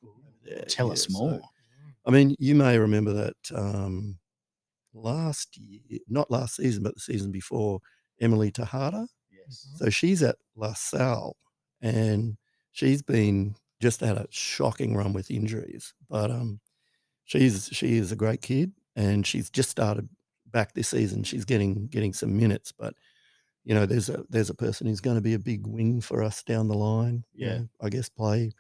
[0.46, 1.42] there, Tell us yeah, so- more.
[2.06, 4.20] I mean, you may remember that um,
[4.94, 7.82] last year, not last season, but the season before,
[8.22, 9.08] Emily Tejada.
[9.30, 9.68] Yes.
[9.76, 11.38] So she's at La Salle,
[11.82, 12.38] and
[12.72, 15.94] she's been just had a shocking run with injuries.
[16.10, 16.62] But um,
[17.26, 20.10] she's she is a great kid, and she's just started
[20.48, 21.24] back this season.
[21.24, 22.96] She's getting getting some minutes, but
[23.64, 26.24] you know, there's a there's a person who's going to be a big wing for
[26.24, 27.24] us down the line.
[27.40, 27.50] you Yeah.
[27.50, 28.52] know, I guess play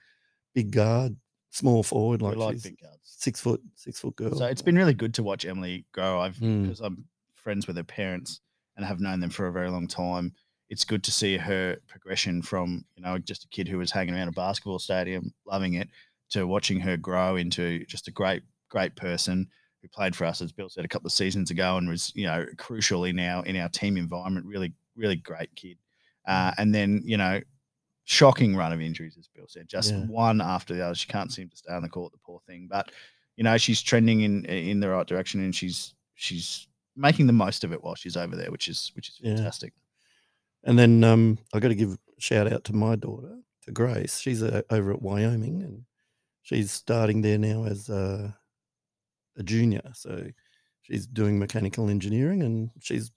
[0.56, 1.17] big guard,
[1.54, 3.00] small forward, like, like she's big guards.
[3.04, 4.36] six foot six foot girl.
[4.36, 6.20] So it's been really good to watch Emily grow.
[6.20, 6.63] I've Mm.
[6.63, 8.42] because I'm friends with her parents
[8.76, 10.34] and have known them for a very long time.
[10.70, 14.16] It's good to see her progression from you know just a kid who was hanging
[14.16, 15.89] around a basketball stadium, loving it,
[16.32, 19.48] to watching her grow into just a great great person
[19.82, 22.26] who played for us, as Bill said, a couple of seasons ago, and was you
[22.26, 24.46] know crucial in our in our team environment.
[24.48, 25.78] Really really great kid.
[26.26, 27.42] Uh, and then you know
[28.06, 30.06] shocking run of injuries, as Bill said, just Yeah.
[30.08, 30.96] one after the other.
[30.96, 32.68] She can't seem to stay on the court, the poor thing.
[32.70, 32.92] But
[33.38, 37.63] you know, she's trending in in the right direction, and she's she's making the most
[37.63, 39.36] of it while she's over there, which is which is Yeah.
[39.36, 39.74] fantastic.
[40.63, 44.20] And then um, I got to give a shout out to my daughter, to Grace.
[44.20, 45.86] She's uh over at Wyoming, and
[46.42, 48.38] she's starting there now as a,
[49.38, 49.82] a junior.
[49.94, 50.28] So
[50.84, 53.12] she's doing mechanical engineering, and she's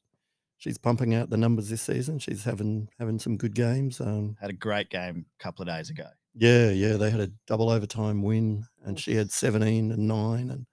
[0.58, 2.18] she's pumping out the numbers this season.
[2.18, 4.00] She's having having some good games.
[4.00, 6.08] Um, Had a great game a couple of days ago.
[6.34, 10.66] yeah, yeah, they had a double overtime win, and she had seventeen and nine, and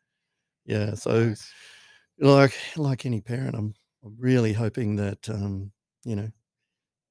[0.65, 1.55] yeah, so Nice.
[2.19, 3.73] like like any parent, I'm,
[4.17, 5.71] really hoping that um,
[6.05, 6.29] you know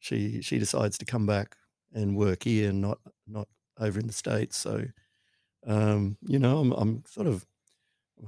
[0.01, 1.57] she she decides to come back
[1.95, 4.57] and work here, and not not over in the states.
[4.59, 4.85] So
[5.67, 7.47] um, you know, I'm I'm sort of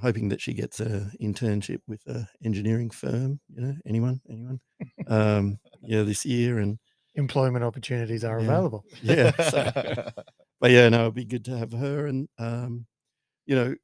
[0.01, 3.41] hoping that she gets a internship with a engineering firm.
[3.49, 4.61] You know, anyone, anyone,
[5.07, 6.79] um, yeah, this year, and
[7.17, 8.47] Employment opportunities are Yeah.
[8.49, 8.85] available.
[9.03, 9.71] yeah, so,
[10.61, 12.87] but yeah, no, it'd be good to have her, and um,
[13.47, 13.75] you know,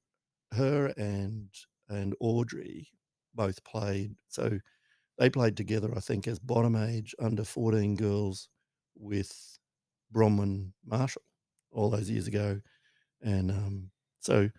[0.53, 1.51] her and
[1.89, 2.89] and Audrey
[3.35, 4.17] both played.
[4.29, 4.59] So
[5.19, 8.49] they played together, I think, as bottom age under fourteen girls
[8.97, 9.59] with
[10.15, 11.23] Bronwyn Marshall
[11.73, 12.61] all those years ago,
[13.23, 14.51] and um, so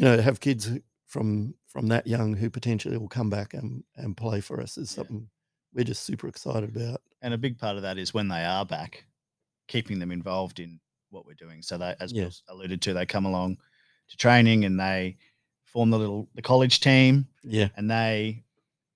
[0.00, 0.70] you know, have kids
[1.06, 4.90] from from that young who potentially will come back and and play for us is
[4.92, 4.96] Yeah.
[4.96, 5.28] something
[5.74, 7.02] we're just super excited about.
[7.22, 9.04] and a big part of that is when they are back,
[9.68, 11.60] keeping them involved in what we're doing.
[11.62, 12.30] So they, as Yeah.
[12.48, 13.58] Alluded to, they come along
[14.08, 15.18] to training and they
[15.64, 18.42] form the little the college team Yeah, and they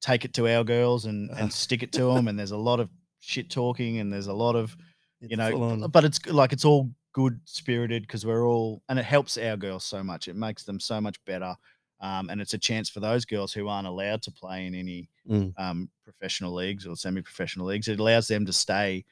[0.01, 2.29] take it to our girls and, and stick it to them.
[2.29, 2.89] And there's a lot of
[3.21, 4.75] shit talking and there's a lot of
[5.21, 9.07] you it's know, but it's like it's all good spirited because we're all, and it
[9.07, 10.29] helps our girls so much.
[10.29, 11.57] It makes them so much better.
[12.01, 15.11] Um, and it's a chance for those girls who aren't allowed to play in any
[15.27, 15.55] Mm.
[15.57, 17.89] um, professional leagues or semi professional leagues.
[17.89, 19.07] It allows them to stay,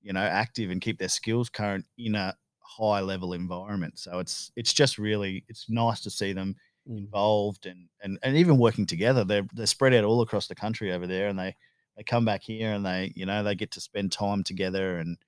[0.00, 3.98] you know, active and keep their skills current in a high level environment.
[3.98, 7.12] So it's, it's just really, it's nice to see them Mm.
[7.12, 9.24] involved and, and, and even working together.
[9.24, 11.56] They're, they're spread out all across the country over there and they,
[11.96, 15.18] they come back here and they, you know, they get to spend time together and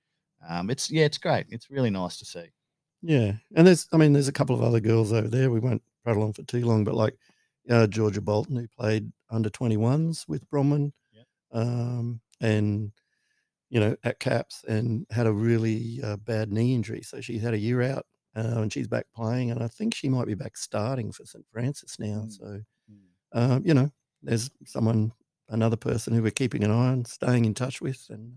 [0.47, 1.47] um, it's, yeah, it's great.
[1.49, 2.47] It's really nice to see.
[3.01, 5.49] Yeah, and there's, I mean, there's a couple of other girls over there.
[5.49, 7.17] We won't prattle on for too long, but like
[7.69, 10.47] uh, Georgia Bolton, who played under 21s with
[11.13, 11.25] Yep.
[11.51, 12.91] um, and
[13.69, 17.53] you know at Caps, and had a really uh, bad knee injury, so she had
[17.53, 20.57] a year out, uh, and she's back playing, and I think she might be back
[20.57, 22.25] starting for St Francis now.
[22.27, 22.31] Mm.
[22.31, 22.61] So,
[23.33, 25.13] um, you know, there's someone,
[25.49, 28.35] another person who we're keeping an eye on, staying in touch with, and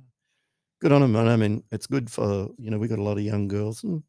[0.85, 1.17] good on them.
[1.17, 3.85] And I mean, it's good for you know we got a lot of young girls,
[3.85, 4.05] and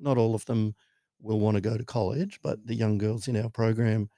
[0.00, 0.76] not all of them
[1.20, 4.10] will want to go to college, but the young girls in our program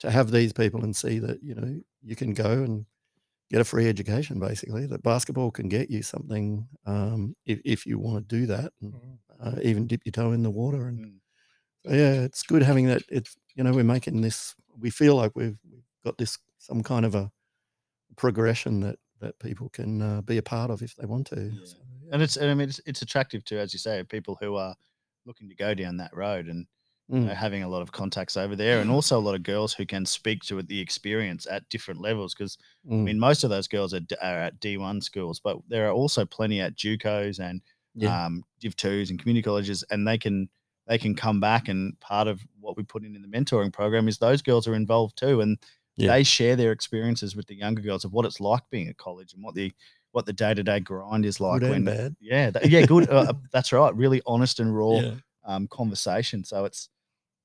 [0.00, 2.86] to have these people and see that you know you can go and
[3.50, 7.98] get a free education basically that basketball can get you something um, if, if you
[7.98, 9.18] want to do that and Mhm.
[9.40, 11.20] uh, even dip your toe in the water and Mm.
[11.86, 15.32] so, yeah it's good having that it's you know we're making this we feel like
[15.36, 17.30] we've, we've got this some kind of a
[18.16, 21.50] progression that that people can uh, be a part of if they want to.
[21.54, 21.64] Yeah.
[21.64, 21.76] So,
[22.12, 24.74] and it's and I mean it's, it's attractive to, as you say, people who are
[25.24, 26.66] looking to go down that road and
[27.08, 29.42] you know, mm, having a lot of contacts over there, and also a lot of
[29.42, 32.34] girls who can speak to the experience at different levels.
[32.34, 35.58] Because I mm, mean, most of those girls are, are at D one schools, but
[35.68, 37.62] there are also plenty at JUCOs and
[37.94, 40.48] yeah, um, Div twos and community colleges, and they can
[40.86, 41.68] they can come back.
[41.68, 44.74] And part of what we put in in the mentoring program is those girls are
[44.74, 45.58] involved too, and
[45.96, 46.12] Yeah.
[46.12, 49.34] they share their experiences with the younger girls of what it's like being at college
[49.34, 49.72] and what the
[50.12, 51.60] what the day to day grind is like.
[51.60, 52.16] good when and bad.
[52.20, 53.08] yeah, that, yeah, good.
[53.10, 53.94] uh, that's right.
[53.96, 55.14] Really honest and raw Yeah.
[55.44, 56.44] um, conversation.
[56.44, 56.88] So it's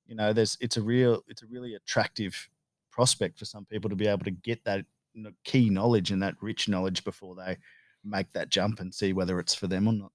[0.06, 2.50] you know there's it's a real it's a really attractive
[2.92, 6.22] prospect for some people to be able to get that you know, key knowledge and
[6.24, 7.58] that rich knowledge before they
[8.04, 10.12] make that jump and see whether it's for them or not.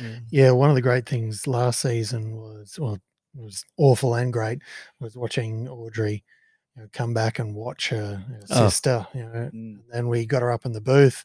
[0.00, 0.18] yeah.
[0.30, 3.00] Yeah, one of the great things last season was well, it
[3.42, 4.60] was awful and great
[5.00, 6.22] was watching Audrey
[6.76, 8.68] you know, come back and watch her, her Oh.
[8.68, 9.06] sister.
[9.14, 9.80] You know, Mm.
[9.92, 11.24] and we got her up in the booth,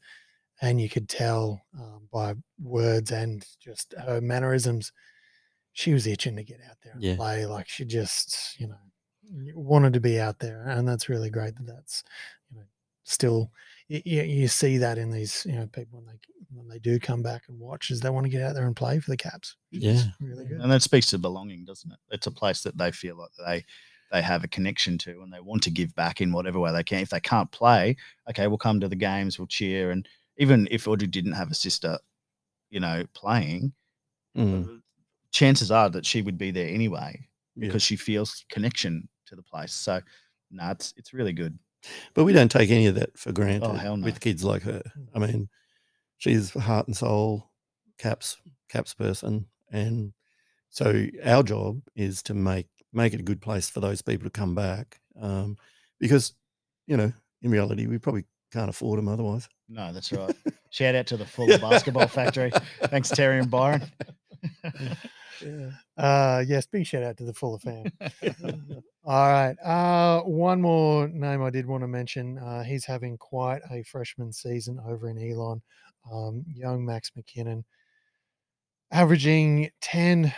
[0.62, 4.92] and you could tell um, by words and just her mannerisms,
[5.74, 7.16] she was itching to get out there and Yeah.
[7.16, 7.46] play.
[7.46, 8.80] Like she just, you know,
[9.56, 12.04] wanted to be out there, and that's really great that that's,
[12.50, 12.66] you know,
[13.04, 13.52] still.
[13.90, 16.20] You, you see that in these, you know, people when they
[16.54, 18.76] when they do come back and watch, is they want to get out there and
[18.76, 19.56] play for the Caps.
[19.70, 20.12] which is Yeah.
[20.22, 20.60] really good.
[20.62, 22.00] And that speaks to belonging, doesn't it?
[22.10, 23.66] It's a place that they feel like they
[24.12, 26.84] they have a connection to and they want to give back in whatever way they
[26.84, 27.00] can.
[27.02, 27.96] If they can't play,
[28.30, 29.92] okay, we'll come to the games, we'll cheer.
[29.92, 31.98] And even if Audrey didn't have a sister,
[32.70, 33.74] you know, playing,
[34.36, 34.82] Mm,
[35.32, 37.20] chances are that she would be there anyway
[37.56, 37.68] yeah.
[37.68, 39.74] because she feels connection to the place.
[39.74, 40.00] So
[40.52, 41.58] no, it's it's really good.
[42.14, 44.06] But we don't take any of that for granted Oh, no.
[44.06, 44.84] with kids like her.
[45.16, 45.50] I mean,
[46.18, 47.50] she's heart and soul
[47.98, 48.38] caps
[48.70, 50.14] caps person, and
[50.70, 52.68] so our job is to make
[52.98, 55.58] make it a good place for those people to come back, um,
[56.00, 56.34] because
[56.88, 59.48] you know, in reality, we probably can't afford them otherwise.
[59.70, 60.36] No, that's right.
[60.70, 62.52] Shout out to the Fuller Basketball Factory.
[62.84, 63.84] Thanks, Terry and Byron.
[65.42, 65.72] Yeah.
[65.98, 67.92] Uh, yes, big shout out to the Fuller fan.
[69.06, 69.56] All right.
[69.64, 72.38] Uh, one more name I did want to mention.
[72.38, 75.62] Uh, he's having quite a freshman season over in Elon.
[76.12, 77.64] Um, young Max McKinnon,
[78.92, 80.34] averaging 10,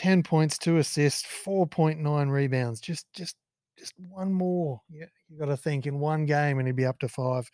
[0.00, 2.80] 10 points, two assists, 4.9 rebounds.
[2.80, 3.36] Just, just,
[3.78, 4.80] just one more.
[4.88, 7.50] Yeah, you got to think in one game, and he'd be up to five,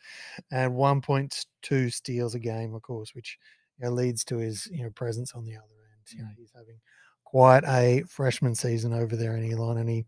[0.52, 3.36] and 1.2 steals a game, of course, which
[3.78, 6.16] you know, leads to his you know presence on the other end.
[6.16, 6.78] You know, he's having
[7.24, 10.04] quite a freshman season over there in Elon, and he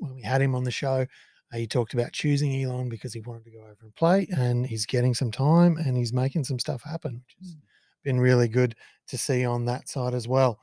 [0.00, 1.06] when we had him on the show,
[1.52, 4.66] uh, he talked about choosing Elon because he wanted to go over and play, and
[4.66, 7.56] he's getting some time and he's making some stuff happen, which has
[8.02, 8.74] been really good
[9.06, 10.58] to see on that side as well.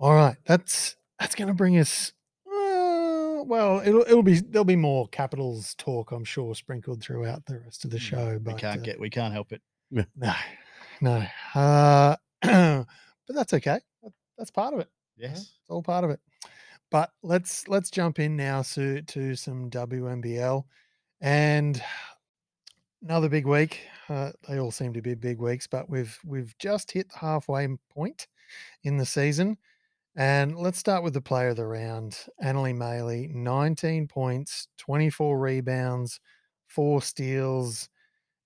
[0.00, 2.12] All right, that's that's going to bring us.
[2.46, 7.58] Uh, well, it'll it'll be there'll be more capitals talk, I'm sure, sprinkled throughout the
[7.60, 8.38] rest of the show.
[8.40, 9.62] But we can't uh, get we can't help it.
[9.90, 10.32] no,
[11.00, 11.24] no.
[11.54, 12.86] Uh, but
[13.28, 13.80] that's okay.
[14.36, 14.88] That's part of it.
[15.16, 15.40] you know, Yes.
[15.40, 16.20] it's all part of it.
[16.90, 20.64] But let's let's jump in now to to some WNBL,
[21.20, 21.82] and
[23.02, 23.80] another big week.
[24.08, 27.66] Uh, they all seem to be big weeks, but we've we've just hit the halfway
[27.90, 28.26] point
[28.84, 29.58] in the season.
[30.18, 36.18] And let's start with the player of the round, Anneli Maley, 19 points, 24 rebounds,
[36.66, 37.88] four steals,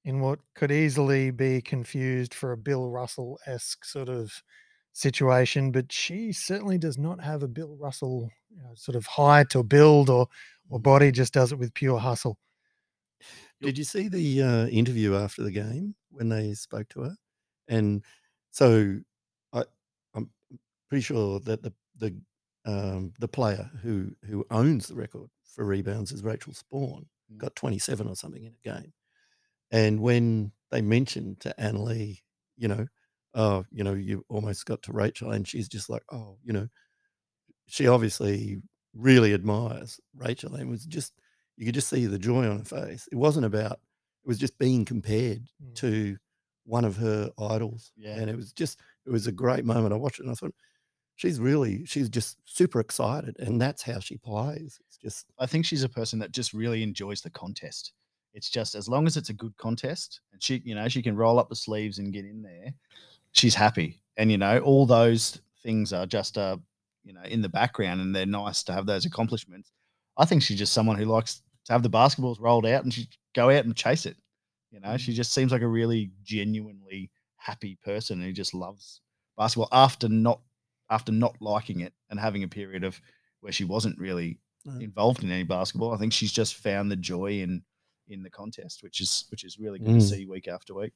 [0.04, 4.32] in what could easily be confused for a Bill Russell esque sort of
[4.92, 9.56] situation, but she certainly does not have a Bill Russell you know, sort of height
[9.56, 10.26] or build or
[10.68, 11.10] or body.
[11.10, 12.36] Just does it with pure hustle.
[13.62, 17.16] Did you see the uh, interview after the game when they spoke to her?
[17.68, 18.04] And
[18.50, 19.04] so I, I'm
[20.92, 22.14] pretty sure that the the
[22.66, 27.38] um, the player who who owns the record for rebounds is Rachael Sporn, Mm.
[27.38, 28.92] got 27 or something in a game.
[29.70, 32.18] And when they mentioned to Anneli,
[32.58, 32.86] you know,
[33.32, 36.68] oh, you know, you almost got to Rachel, and she's just like, oh, you know,
[37.68, 38.60] she obviously
[38.94, 41.14] really admires Rachel and was just
[41.56, 43.08] you could just see the joy on her face.
[43.10, 45.74] It wasn't about it was just being compared Mm.
[45.76, 46.18] to
[46.64, 47.92] one of her idols.
[47.96, 48.16] Yeah.
[48.20, 49.94] And it was just it was a great moment.
[49.94, 50.54] I watched it and I thought,
[51.16, 54.78] she's really she's just super excited and that's how she plays.
[54.86, 57.92] It's just I think she's a person that just really enjoys the contest.
[58.34, 61.16] It's just as long as it's a good contest and she, you know, she can
[61.16, 62.72] roll up the sleeves and get in there,
[63.32, 64.02] she's happy.
[64.16, 66.56] And you know, all those things are just uh,
[67.04, 69.70] you know, in the background and they're nice to have those accomplishments.
[70.16, 73.08] I think she's just someone who likes to have the basketballs rolled out and she
[73.34, 74.16] go out and chase it.
[74.70, 79.00] You know, she just seems like a really genuinely happy person who just loves
[79.36, 80.40] basketball after not
[80.92, 83.00] after not liking it and having a period of
[83.40, 84.38] where she wasn't really
[84.80, 85.92] involved in any basketball.
[85.92, 87.62] I think she's just found the joy in
[88.08, 90.10] in the contest, which is which is really good to Mm.
[90.10, 90.92] see week after week.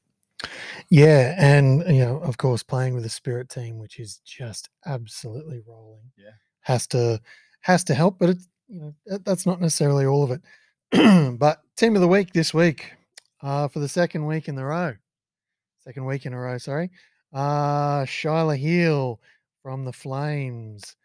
[0.89, 5.61] Yeah, and you know, of course, playing with the Spirit team, which is just absolutely
[5.67, 6.11] rolling.
[6.15, 6.31] Yeah.
[6.61, 7.19] has to
[7.61, 8.93] has to help, but it's you know
[9.25, 10.41] that's not necessarily all of it.
[11.39, 12.93] but team of the week this week,
[13.41, 14.95] uh, for the second week in the row,
[15.79, 16.57] second week in a row.
[16.57, 16.89] Sorry,
[17.33, 19.19] uh, Shyla Heal
[19.67, 20.95] from the Flames.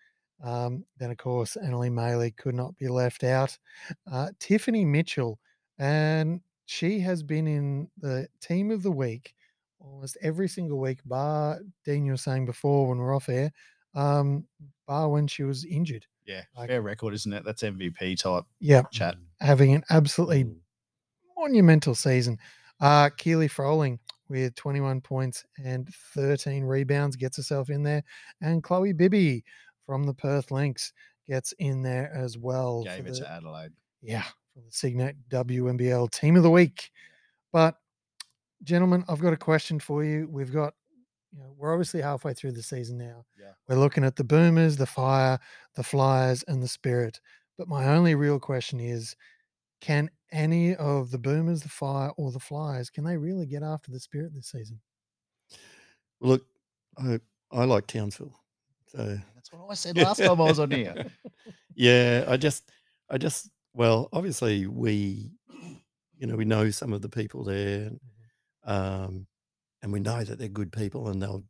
[0.41, 3.59] Um, then of course, Anneli Maley could not be left out.
[4.09, 5.41] Uh, Tiffany Mitchell,
[5.81, 9.35] and she has been in the team of the week
[9.81, 13.51] almost every single week, bar Dean, you were saying before when we're off air,
[13.97, 14.45] um,
[14.87, 16.07] bar when she was injured.
[16.25, 17.45] Yeah, Like- fair record, isn't it?
[17.45, 19.17] That's MVP type Yeah, chat.
[19.41, 20.61] having an absolutely Mm.
[21.37, 22.39] monumental season.
[22.79, 23.99] Uh, Keely Froling
[24.33, 28.03] with 21 points and 13 rebounds gets herself in there.
[28.41, 29.45] And Chloe Bibby
[29.85, 30.93] from the Perth Lynx
[31.29, 32.83] gets in there as well.
[32.83, 33.73] Gave it the- to Adelaide.
[34.01, 34.23] yeah,
[34.55, 36.91] for the Signet WNBL Team of the Week.
[37.53, 37.77] But,
[38.63, 40.27] gentlemen, I've got a question for you.
[40.31, 40.75] We've got,
[41.31, 43.27] you know, we're obviously halfway through the season now.
[43.39, 43.53] Yeah.
[43.69, 45.39] We're looking at the Boomers, the Fire,
[45.75, 47.21] the Flyers, and the Spirit.
[47.59, 49.15] But my only real question is
[49.83, 53.91] can any of the Boomers, the Fire, or the Flyers, can they really get after
[53.91, 54.81] the Spirit this season?
[56.21, 56.47] Look,
[56.99, 57.21] I
[57.51, 58.35] I like Townsville,
[58.87, 61.07] so That's what I said last time I was on here.
[61.75, 62.71] yeah, I just
[63.11, 65.33] I just well, obviously we,
[66.19, 68.01] you know, we know some of the people there, and,
[68.65, 69.27] um,
[69.83, 71.45] and we know that they're good people, and they'll,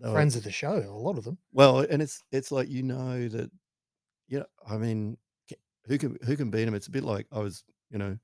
[0.00, 1.38] they'll Friends of the show, a lot of them.
[1.52, 3.50] Well, and it's it's like you know that,
[4.28, 4.44] yeah.
[4.68, 5.16] I mean,
[5.86, 6.74] who can who can beat them?
[6.74, 8.18] It's a bit like I was, you know,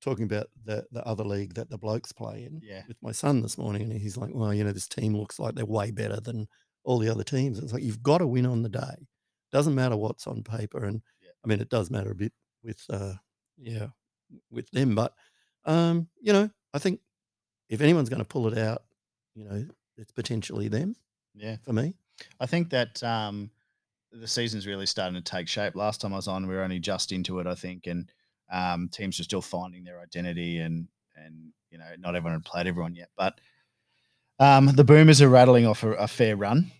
[0.00, 2.84] talking about the the other league that the blokes play in Yeah.
[2.86, 5.54] with my son this morning, and he's like, "Well, you know, this team looks like
[5.54, 6.48] they're way better than
[6.84, 9.08] all the other teams." It's like you've got to win on the day.
[9.52, 11.30] Doesn't matter what's on paper, and Yeah.
[11.44, 12.32] I mean, it does matter a bit
[12.62, 13.14] with, uh,
[13.58, 13.88] yeah,
[14.50, 14.94] with them.
[14.94, 15.14] But
[15.64, 17.00] um, you know, I think
[17.68, 18.84] if anyone's going to pull it out,
[19.34, 20.96] you know, it's potentially them
[21.34, 21.56] Yeah.
[21.62, 21.94] for me.
[22.40, 23.50] I think that um,
[24.12, 25.74] the season's really starting to take shape.
[25.76, 28.10] Last time I was on, we were only just into it, I think, and
[28.50, 32.66] um, teams are still finding their identity, and and you know, not everyone had played
[32.66, 33.10] everyone yet.
[33.16, 33.40] But
[34.38, 36.70] um, the Boomers are rattling off a, a fair run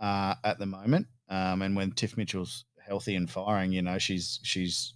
[0.00, 4.40] uh, at the moment, um, and when Tiff Mitchell's healthy and firing, you know, she's
[4.42, 4.94] she's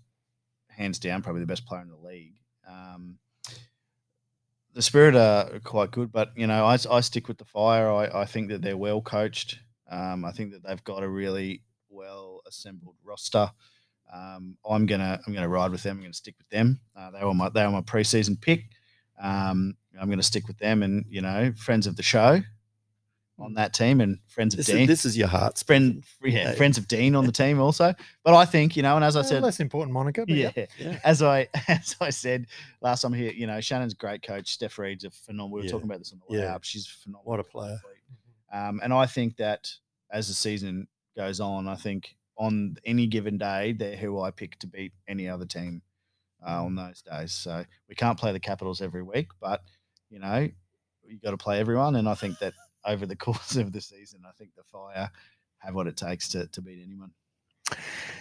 [0.69, 2.35] hands down probably the best player in the league.
[2.69, 3.19] Um,
[4.73, 7.91] the Spirit are quite good, but you know, I, I stick with the Fire.
[7.91, 9.59] I, I think that they're well coached.
[9.91, 13.51] Um, I think that they've got a really well assembled roster.
[14.13, 15.99] Um, I'm gonna I'm gonna ride with them.
[15.99, 16.81] I'm gonna stick with them.
[16.97, 18.65] Uh, they were my they were my preseason pick.
[19.23, 22.41] Um, I'm gonna stick with them, and you know, friends of the show
[23.39, 24.83] on that team, and friends of This Dean.
[24.83, 26.57] is, this is your heart's friend, yeah, Hey.
[26.57, 27.95] friends of Dean on the team also.
[28.23, 30.27] But I think you know, and as I said, less important, Monica.
[30.27, 30.67] But yeah, yeah.
[30.79, 31.01] Yeah.
[31.05, 32.47] as I as I said
[32.83, 34.51] last time here, you know, Shannon's a great coach.
[34.53, 35.51] Steph Reid's a phenomenal.
[35.53, 35.71] We were Yeah.
[35.71, 36.55] talking about this on the way Yeah.
[36.55, 36.65] up.
[36.65, 37.23] She's phenomenal.
[37.31, 37.79] What a player.
[38.53, 39.71] Um, and I think that
[40.11, 44.59] as the season goes on, I think on any given day, they're who I pick
[44.61, 45.83] to beat any other team
[46.45, 47.33] uh, on those days.
[47.33, 49.63] So we can't play the Capitals every week, but
[50.09, 50.49] you know,
[51.05, 51.97] you got to play everyone.
[51.97, 52.55] And I think that
[52.87, 55.11] over the course of the season, I think the Fire
[55.59, 57.11] have what it takes to, to beat anyone.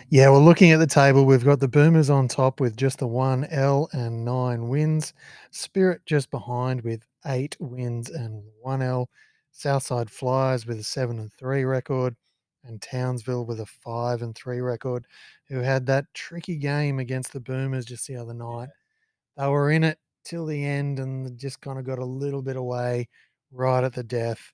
[0.09, 3.07] Yeah, well, looking at the table, we've got the Boomers on top with just the
[3.07, 5.13] one L and nine wins.
[5.51, 9.09] Spirit just behind with eight wins and one L.
[9.51, 12.15] Southside Flyers with a seven and three record,
[12.63, 15.05] and Townsville with a five and three record,
[15.47, 18.69] who had that tricky game against the Boomers just the other night.
[19.37, 22.57] They were in it till the end and just kind of got a little bit
[22.57, 23.07] away
[23.51, 24.51] right at the death.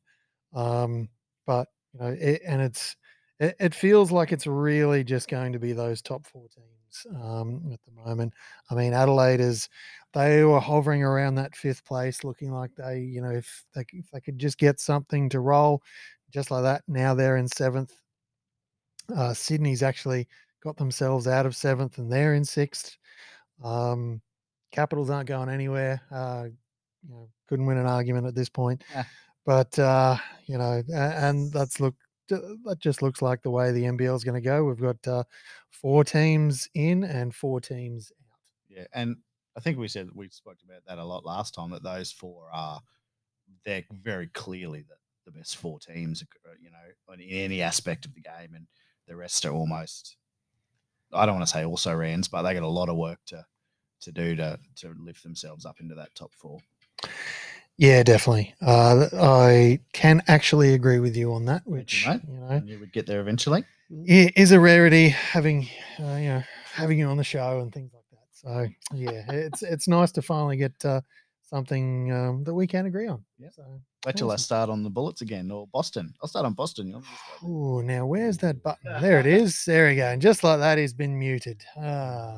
[0.54, 1.10] Um,
[1.46, 2.96] but you know, it, and it's
[3.40, 7.70] it, it feels like it's really just going to be those top four teams um,
[7.74, 8.34] at the moment.
[8.70, 9.68] I mean, Adelaide is
[10.14, 14.10] they were hovering around that fifth place, looking like they, you know, if they if
[14.12, 15.82] they could just get something to roll,
[16.36, 16.84] just like that.
[16.86, 17.94] Now they're in seventh.
[19.16, 20.28] Uh, Sydney's actually
[20.62, 22.98] got themselves out of seventh, and they're in sixth.
[23.64, 24.22] Um,
[24.72, 26.02] Capitals aren't going anywhere.
[26.12, 26.48] Uh,
[27.08, 28.84] you know, couldn't win an argument at this point.
[28.94, 29.06] Yeah.
[29.46, 31.96] But uh, you know, and that's look
[32.28, 34.66] that just looks like the way the NBL is going to go.
[34.66, 35.24] We've got uh,
[35.70, 38.40] four teams in and four teams out.
[38.68, 39.16] Yeah, and
[39.56, 41.70] I think we said we spoke about that a lot last time.
[41.70, 42.82] That those four are
[43.64, 44.96] they're very clearly the,
[45.26, 48.68] the best four teams, uh, you know, in any aspect of the game, and
[49.08, 50.18] the rest are almost.
[51.14, 53.46] I don't want to say also rans, but they got a lot of work to
[54.02, 56.60] to do to to lift themselves up into that top four.
[57.78, 58.56] Yeah, definitely.
[58.62, 62.22] Uh, I can actually agree with you on that, which mate.
[62.28, 63.66] you know you would get there eventually.
[63.90, 65.68] It is a rarity having
[66.00, 68.28] uh, you know having you on the show and things like that.
[68.32, 71.02] So yeah, it's it's nice to finally get uh,
[71.46, 73.24] something um, that we can agree on.
[73.40, 73.54] Yep.
[73.54, 76.14] So, Wait till I start on the Bullets again or Boston.
[76.22, 76.88] I'll start on Boston.
[76.88, 77.12] you know, just
[77.44, 78.92] like- Ooh, now where's that button?
[79.02, 79.64] There it is.
[79.66, 80.08] There we go.
[80.08, 81.64] And just like that, he's been muted.
[81.82, 82.38] Ah.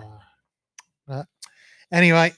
[1.07, 1.25] But
[1.91, 2.33] anyway,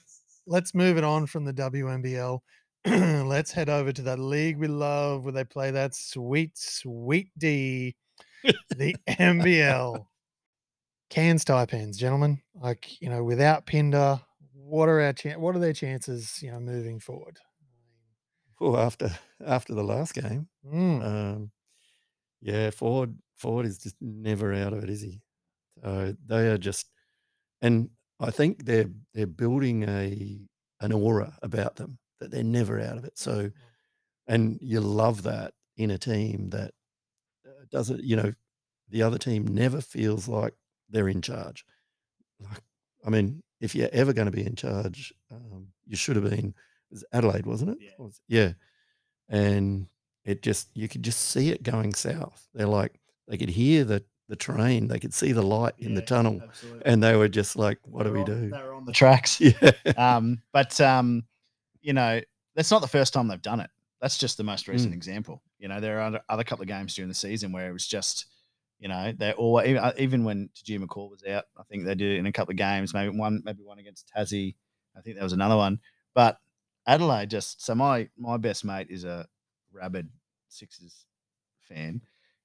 [0.46, 2.40] let's move it on from the WNBL.
[3.26, 7.94] let's head over to that league we love where they play that sweet, sweet D,
[8.76, 10.06] the NBL.
[11.10, 12.40] Cairns Taipans, gentlemen.
[12.54, 14.20] Like, you know, without Pinder,
[14.70, 17.38] what are our chan- what are their chances, you know, moving forward?
[18.58, 19.10] Well, after
[19.44, 21.52] after the last game, Mm, um,
[22.40, 25.22] yeah, Ford Ford is just never out of it, is he?
[25.82, 26.90] So they are just,
[27.62, 27.90] and
[28.20, 30.40] I think they're they're building a
[30.80, 33.18] an aura about them that they're never out of it.
[33.18, 33.50] So,
[34.28, 36.74] and you love that in a team that
[37.46, 38.32] uh, doesn't, you know,
[38.88, 40.54] the other team never feels like
[40.90, 41.64] they're in charge.
[42.40, 42.62] Like,
[43.06, 46.48] I mean, if you're ever going to be in charge, um, you should have been.
[46.90, 47.78] It was Adelaide, wasn't it?
[47.80, 47.90] Yeah.
[47.98, 48.52] Was- yeah.
[49.28, 49.86] And
[50.24, 52.48] it just you could just see it going south.
[52.54, 52.98] They're like
[53.28, 56.82] they could hear the the train, they could see the light in the tunnel, absolutely.
[56.86, 58.84] and they were just like, "What do They we were on- do?" They were on
[58.84, 59.40] the tracks.
[59.40, 59.72] Yeah.
[59.96, 61.24] um, but um,
[61.82, 62.20] you know,
[62.54, 63.70] that's not the first time they've done it.
[64.00, 64.96] That's just the most recent Mm.
[64.96, 65.42] example.
[65.58, 67.86] You know, there are other, other couple of games during the season where it was
[67.86, 68.26] just,
[68.80, 71.94] you know, they all even, uh, even when Tahjere McCall was out, I think they
[71.94, 72.92] did it in a couple of games.
[72.94, 74.56] Maybe one, maybe one against Tassie.
[74.96, 75.78] I think there was another one.
[76.14, 76.38] But
[76.86, 79.26] Adelaide just so my my best mate is a
[79.72, 80.08] rabid
[80.48, 81.04] Sixers
[81.68, 82.00] fan,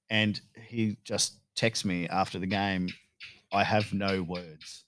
[0.09, 2.89] and he just texts me after the game.
[3.51, 4.83] I have no words.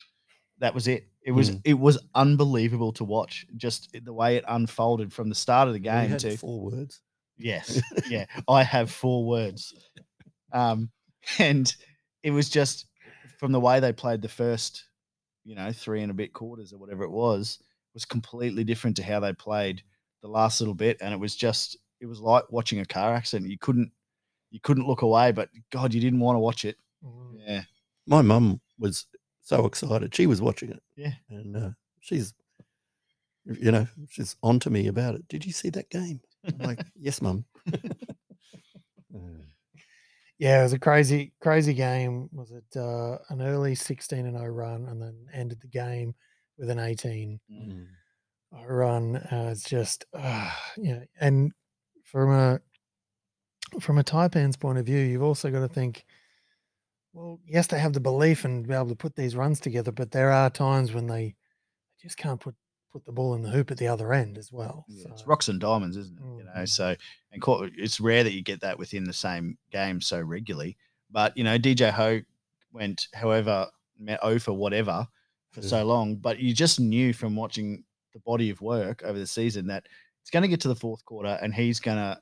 [0.59, 1.07] That was it.
[1.23, 1.61] It was Mm.
[1.63, 3.45] it was unbelievable to watch.
[3.55, 7.01] Just the way it unfolded from the start of the game to four words.
[7.37, 7.81] Yes.
[8.09, 8.25] Yeah.
[8.47, 9.73] I have four words.
[10.51, 10.89] Um,
[11.39, 11.73] and
[12.23, 12.85] it was just
[13.39, 14.85] from the way they played the first,
[15.45, 17.59] you know, three and a bit quarters or whatever it was,
[17.93, 19.81] was completely different to how they played
[20.21, 20.97] the last little bit.
[21.01, 23.49] And it was just, it was like watching a car accident.
[23.49, 23.91] You couldn't,
[24.51, 26.77] you couldn't look away, but God, you didn't want to watch it.
[27.03, 27.35] mm.
[27.45, 27.63] Yeah.
[28.05, 29.05] My mum was
[29.41, 30.15] so excited.
[30.15, 30.81] She was watching it.
[30.95, 31.13] Yeah.
[31.29, 31.69] And uh,
[31.99, 32.33] she's,
[33.45, 35.27] you know, she's on to me about it.
[35.27, 36.21] Did you see that game?
[36.45, 37.45] I'm like, yes, mum.
[40.39, 42.29] Yeah, it was a crazy, crazy game.
[42.31, 46.13] Was it uh, an early 16 and 0 run and then ended the game
[46.57, 47.87] with an 18 mm.
[48.67, 49.15] run?
[49.15, 50.99] Uh, it's just, uh, yeah.
[51.19, 51.51] And
[52.03, 52.59] from a
[53.81, 56.05] from a Taipan's point of view, you've also got to think,
[57.13, 60.11] well, yes, they have the belief and be able to put these runs together, but
[60.11, 61.35] there are times when they
[62.01, 62.55] just can't put
[62.97, 64.85] put the ball in the hoop at the other end as well.
[64.89, 66.23] Yeah, it's rocks and diamonds, isn't it?
[66.23, 66.67] You know, Mhm.
[66.69, 66.95] so
[67.31, 70.77] and co- it's rare that you get that within the same game so regularly.
[71.11, 72.23] But you know, DJ Hogg
[72.73, 73.69] went however
[73.99, 75.07] met O for whatever
[75.51, 75.67] for Yeah.
[75.67, 77.83] so long, but you just knew from watching
[78.13, 79.87] the body of work over the season that
[80.21, 82.19] it's going to get to the fourth quarter and he's going to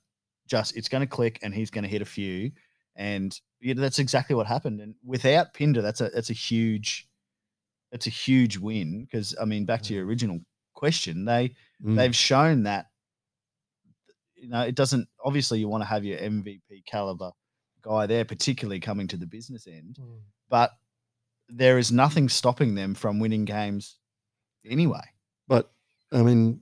[0.48, 2.52] just it's going to click and he's going to hit a few,
[2.98, 4.80] and yeah, that's exactly what happened.
[4.82, 7.08] And without Pinder, that's a that's a huge
[7.92, 10.40] that's a huge win because I mean, back to your original
[10.76, 11.96] question, they Mm.
[11.98, 12.86] they've shown that
[14.36, 17.32] you know it doesn't obviously you want to have your MVP caliber
[17.82, 20.20] guy there particularly coming to the business end mm,
[20.50, 20.72] but
[21.50, 24.00] there is nothing stopping them from winning games
[24.66, 25.04] anyway
[25.48, 25.72] But
[26.12, 26.62] I mean,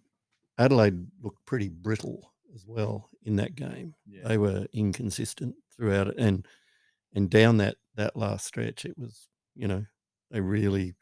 [0.58, 3.94] Adelaide looked pretty brittle as well in that game.
[4.08, 6.46] yeah They were inconsistent throughout it, and
[7.14, 9.86] and down that that last stretch, it was you know
[10.32, 10.96] they really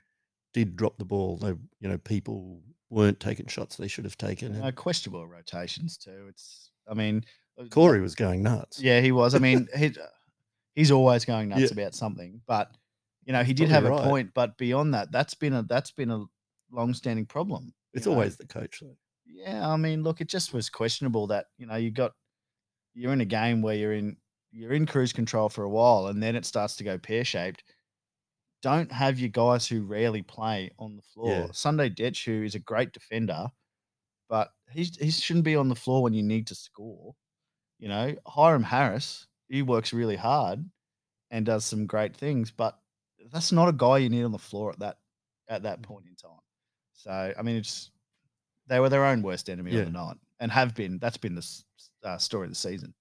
[0.54, 1.38] did drop the ball.
[1.38, 2.62] They you know people
[2.92, 4.56] weren't taking shots they should have taken.
[4.62, 7.24] uh, And questionable rotations too it's i mean
[7.60, 8.80] uh, Corey was going nuts.
[8.82, 9.92] yeah he was i mean he,
[10.76, 11.68] he's always going nuts Yeah.
[11.72, 12.70] about something but
[13.26, 15.92] you know he did Probably have a point but beyond that that's been a that's
[15.92, 16.26] been a
[16.72, 18.14] long-standing problem it's know.
[18.14, 18.96] always the coach though.
[19.26, 22.12] Yeah, I mean, look, it just was questionable that you know you got
[22.94, 24.18] you're in a game where you're in
[24.52, 27.64] you're in cruise control for a while, and then it starts to go pear shaped.
[28.62, 31.28] Don't have your guys who rarely play on the floor.
[31.30, 31.48] Yeah.
[31.52, 33.48] Sunday Dech, who is a great defender,
[34.30, 37.16] but he's he shouldn't be on the floor when you need to score.
[37.80, 40.64] You know, Hyrum Harris, he works really hard
[41.32, 42.78] and does some great things, but
[43.32, 44.98] that's not a guy you need on the floor at that
[45.50, 46.40] at that point in time.
[46.94, 47.90] So I mean, it's
[48.68, 49.80] they were their own worst enemy Yeah.
[49.80, 51.00] of the night and have been.
[51.00, 51.48] That's been the
[52.04, 52.94] uh, story of the season.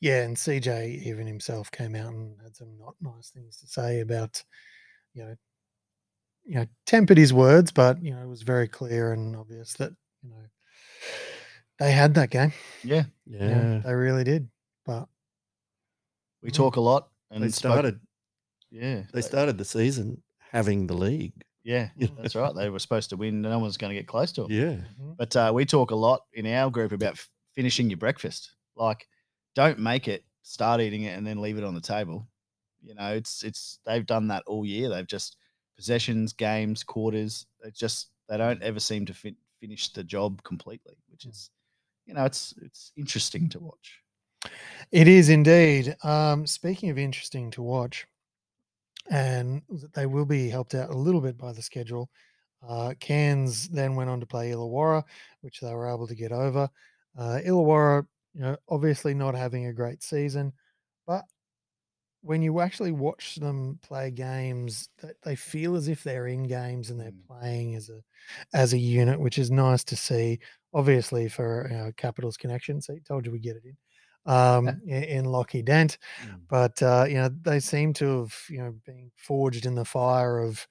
[0.00, 4.00] Yeah, and CJ even himself came out and had some not nice things to say
[4.00, 4.42] about,
[5.16, 5.36] you know,
[6.44, 9.92] you know, tempered his words, but you know, it was very clear and obvious that
[10.22, 10.44] you know
[11.78, 12.52] they had that game.
[12.84, 14.48] Yeah, you Yeah, they really did.
[14.84, 15.08] But
[16.42, 16.54] we Mm.
[16.54, 18.00] talk a lot and they spoke- started
[18.70, 21.32] yeah, they started the season having the league.
[21.64, 21.88] Yeah,
[22.18, 22.54] that's right.
[22.54, 23.40] They were supposed to win.
[23.42, 24.50] No one's going to get close to them.
[24.52, 24.76] Yeah.
[25.00, 25.16] Mhm.
[25.16, 28.54] But uh, we talk a lot in our group about f- finishing your breakfast.
[28.76, 29.08] Like,
[29.54, 32.28] don't make it, start eating it, and then leave it on the table.
[32.82, 34.88] You know, it's it's they've done that all year.
[34.88, 35.36] They've just
[35.76, 37.46] possessions, games, quarters.
[37.62, 41.30] They just they don't ever seem to fin- finish the job completely, which Mm.
[41.30, 41.50] is,
[42.06, 44.00] you know, it's it's interesting to watch.
[44.92, 45.96] It is indeed.
[46.04, 48.06] Um, speaking of interesting to watch,
[49.10, 49.62] and
[49.94, 52.10] they will be helped out a little bit by the schedule.
[52.66, 55.04] Uh, Cairns then went on to play Illawarra,
[55.40, 56.68] which they were able to get over.
[57.16, 60.52] Uh, Illawarra, you know, obviously not having a great season,
[61.06, 61.24] but
[62.26, 66.90] when you actually watch them play games, that they feel as if they're in games
[66.90, 67.26] and they're Mm.
[67.28, 68.02] playing as a
[68.52, 70.40] as a unit, which is nice to see.
[70.74, 73.76] Obviously, for our Capitals connection, so told you we get it in
[74.26, 76.46] um, in, in Lockie Dent Mm.
[76.48, 80.38] but uh, you know they seem to have you know been forged in the fire
[80.38, 80.66] of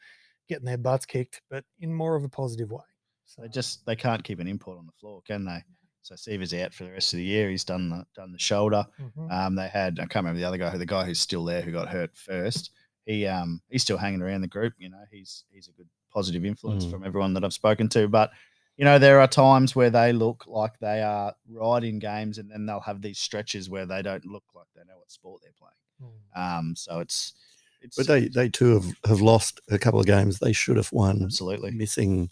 [0.48, 2.84] getting their butts kicked, but in more of a positive way.
[3.26, 5.64] So They just they can't keep an import on the floor, can they?
[6.06, 7.50] So Seaver's out for the rest of the year.
[7.50, 8.86] He's done the done the shoulder.
[9.00, 9.32] mhm.
[9.32, 11.62] Um, they had I can't remember the other guy, who the guy who's still there
[11.62, 12.72] who got hurt first.
[13.06, 14.74] He um he's still hanging around the group.
[14.78, 16.92] You know, he's he's a good positive influence Mm.
[16.92, 18.08] from everyone that I've spoken to.
[18.08, 18.32] But
[18.78, 22.52] you know, there are times where they look like they are right in games, and
[22.52, 25.54] then they'll have these stretches where they don't look like they know what sport they're
[25.58, 26.14] playing.
[26.36, 26.60] Mm.
[26.60, 27.34] Um, so it's
[27.82, 30.92] it's But they, they too have, have lost a couple of games they should have
[30.92, 32.30] won, absolutely missing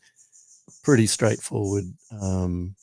[0.83, 1.85] pretty straightforward,
[2.21, 2.75] um,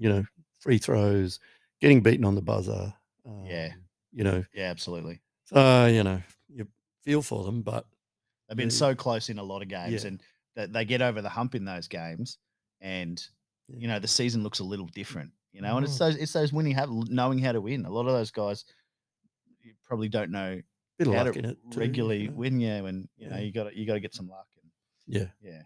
[0.00, 0.24] you know,
[0.58, 1.38] free throws,
[1.80, 2.92] getting beaten on the buzzer.
[3.24, 3.72] Um, Yeah.
[4.12, 5.20] You know, yeah, absolutely.
[5.44, 6.66] so, you know, you
[7.04, 7.86] feel for them, but
[8.48, 10.08] They've been so close in a lot of games, Yeah.
[10.08, 10.22] and
[10.56, 12.38] that they get over the hump in those games,
[12.80, 13.24] and
[13.68, 15.30] you know the season looks a little different.
[15.52, 15.98] You know, and it's Mhm.
[16.00, 17.84] those it's those winning, have knowing how to win.
[17.84, 18.64] A lot of those guys
[19.62, 20.60] you probably don't know
[20.98, 21.34] how to it.
[21.34, 22.34] too, you regularly know.
[22.34, 22.58] win.
[22.60, 23.42] Yeah, and you know Yeah.
[23.42, 24.48] you got you got to get some luck.
[24.60, 24.72] And,
[25.06, 25.28] Yeah.
[25.40, 25.62] yeah,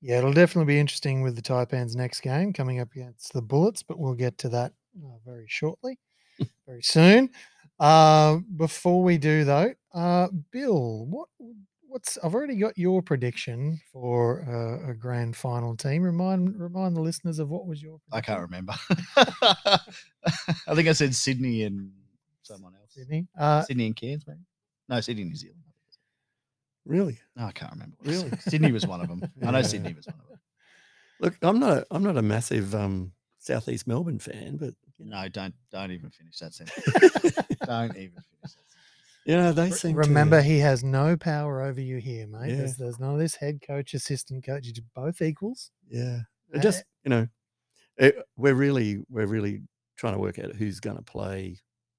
[0.00, 3.82] Yeah, it'll definitely be interesting with the Taipans next game coming up against the Bullets,
[3.82, 4.72] but we'll get to that
[5.04, 5.98] uh, very shortly,
[6.66, 7.30] very soon.
[7.78, 11.28] Uh, before we do though, uh, Bill, what
[11.90, 16.02] what's I've already got your prediction for uh, a grand final team.
[16.02, 18.74] Remind remind the listeners of what was your I can't remember.
[19.16, 21.90] I think I said Sydney and
[22.42, 22.94] someone else.
[22.94, 23.26] Sydney.
[23.38, 24.40] Uh, Sydney and Cairns, maybe.
[24.88, 25.62] No, Sydney, New Zealand.
[26.90, 27.18] Really?
[27.36, 27.96] No, I can't remember.
[28.00, 28.24] what I said.
[28.24, 28.38] Really?
[28.40, 29.22] Sydney was one of them.
[29.46, 30.40] I know Sydney was one of them.
[31.20, 35.22] Look, I'm not a, I'm not a massive um, Southeast Melbourne fan, but you know,
[35.22, 36.84] No, don't don't even finish that sentence.
[37.64, 38.74] don't even finish that sentence.
[39.24, 42.50] you know they re- seem remember, to, he has no power over you here, mate.
[42.50, 42.56] Yeah.
[42.56, 44.66] There's, there's none of this head coach, assistant coach.
[44.66, 45.70] You're both equals.
[45.88, 46.20] yeah,
[46.52, 47.28] it just you know,
[47.98, 49.62] it, we're really we're really
[49.96, 51.58] trying to work out who's going to play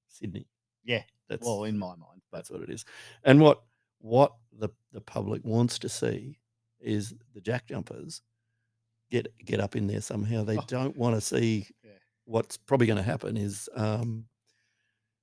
[0.10, 0.48] Sydney.
[0.84, 2.84] Yeah, That's Well, in my mind, but that's what it is.
[3.24, 3.62] And what
[4.02, 6.40] what the the public wants to see
[6.80, 8.22] is the jack jumpers
[9.10, 10.44] get get up in there somehow.
[10.44, 10.64] They Oh.
[10.68, 11.92] don't want to see Yeah.
[12.26, 14.26] what's probably going to happen is um,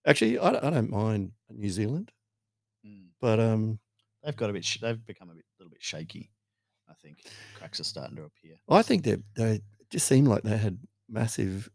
[0.07, 2.13] actually I, don't- I don't mind New Zealand,
[2.87, 3.79] mm, but um,
[4.23, 4.65] they've got a bit.
[4.65, 6.31] Sh- they've become a bit, little bit shaky.
[6.89, 7.19] I think
[7.55, 8.57] cracks are starting to appear.
[8.69, 9.61] I think they they
[9.91, 11.71] just seem like they had massive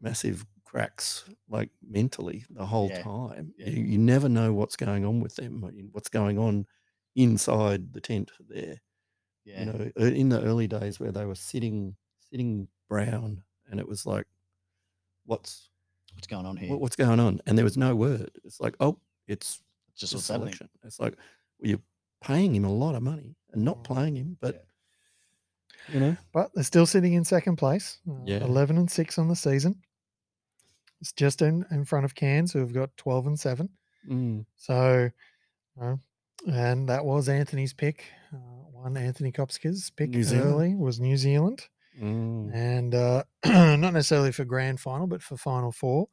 [0.00, 3.52] massive cracks like mentally the whole Yeah, time.
[3.58, 3.68] yeah.
[3.68, 5.60] You, you never know what's going on with them,
[5.92, 6.66] what's going on
[7.14, 8.80] inside the tent there.
[9.44, 11.96] Yeah, you know uh, in the early days where they were sitting
[12.30, 14.26] sitting brown and it was like
[15.26, 15.70] what's
[16.14, 16.70] what's going on here?
[16.70, 19.60] what, what's going on and there was no word it's like oh it's
[19.90, 21.16] It's just a selection it's like
[21.58, 21.80] well, you're
[22.22, 23.84] paying him a lot of money and not Mm.
[23.84, 24.64] playing him but
[25.88, 27.98] you know But they're still sitting in second place.
[28.08, 28.44] Uh, Yeah.
[28.44, 29.82] 11 and 6 on the season.
[31.02, 33.68] It's just in, in front of Cairns, who have got 12 and 7.
[34.08, 35.10] mm, So,
[35.80, 35.96] uh,
[36.50, 38.04] and that was Anthony's pick.
[38.32, 38.38] Uh,
[38.72, 40.50] one Anthony Kopska's pick New Zealand.
[40.52, 41.66] early was New Zealand.
[42.00, 46.06] mm, And uh, not necessarily for grand final, but for final four.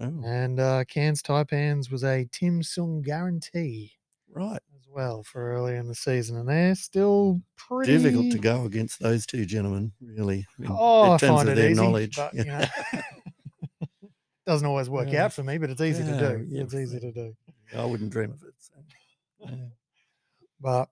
[0.00, 3.92] oh, And uh, Cairns Taipans was a Tim Sung guarantee
[4.34, 6.36] right as well for early in the season.
[6.36, 11.12] And they're still pretty difficult to go against those two gentlemen really in, Oh, in
[11.12, 12.64] I terms find of it their easy, knowledge but, you know,
[14.46, 15.24] doesn't always work Yeah.
[15.26, 16.44] out for me, but it's easy Yeah, to do.
[16.48, 17.36] yeah, it's easy to do.
[17.76, 18.74] i wouldn't dream of it so.
[19.40, 19.66] Yeah.
[20.60, 20.88] But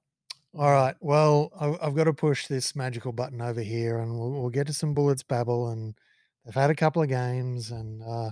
[0.57, 4.31] all right, well, I- I've got to push this magical button over here, and we'll,
[4.33, 5.69] we'll get to some bullets babble.
[5.69, 5.95] And
[6.45, 8.31] they've had a couple of games, and uh,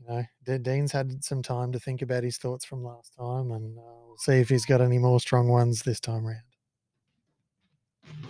[0.00, 3.50] you know, De- Dean's had some time to think about his thoughts from last time,
[3.50, 6.40] and uh, we'll see if he's got any more strong ones this time round.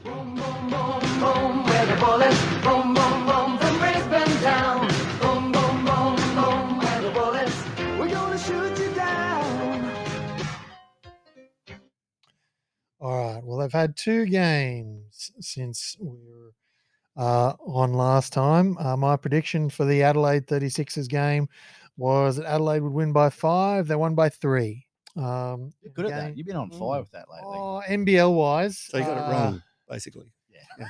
[0.02, 2.40] Boom, boom, boom, boom, where the bullets.
[2.40, 2.83] Boom, boom, boom,
[13.04, 13.44] All right.
[13.44, 16.54] Well, they've had two games since we were
[17.22, 18.78] uh, on last time.
[18.78, 21.46] Uh, my prediction for the Adelaide 36ers game
[21.98, 23.86] was that Adelaide would win by five.
[23.88, 24.86] They won by three.
[25.16, 26.36] Um, You're good at that.
[26.36, 27.00] You've been on fire Mm.
[27.00, 27.58] with that lately.
[27.58, 28.78] Oh, NBL wise.
[28.78, 30.32] So you got it wrong, basically.
[30.78, 30.86] Yeah,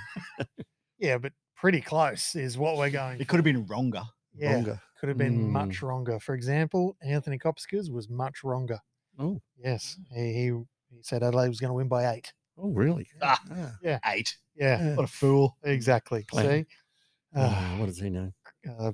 [0.98, 3.20] Yeah, but pretty close is what we're going.
[3.20, 4.04] It could have been wronger.
[4.36, 4.80] Yeah, Wronger.
[5.00, 5.50] could have been Mm.
[5.50, 6.20] much wronger.
[6.20, 8.78] For example, Anthony Kopskis was much wronger.
[9.18, 10.52] Oh, Yes, he he,
[10.96, 12.32] he said Adelaide was going to win by eight.
[12.58, 13.06] oh, really?
[13.22, 13.40] Ah.
[13.50, 13.98] Ah.
[14.12, 14.36] Eight.
[14.56, 14.94] Yeah, Yeah.
[14.94, 15.56] What a fool.
[15.64, 16.22] exactly.
[16.24, 16.64] Clan.
[16.64, 16.66] See,
[17.36, 18.32] Oh, uh, what does he know?
[18.78, 18.92] uh,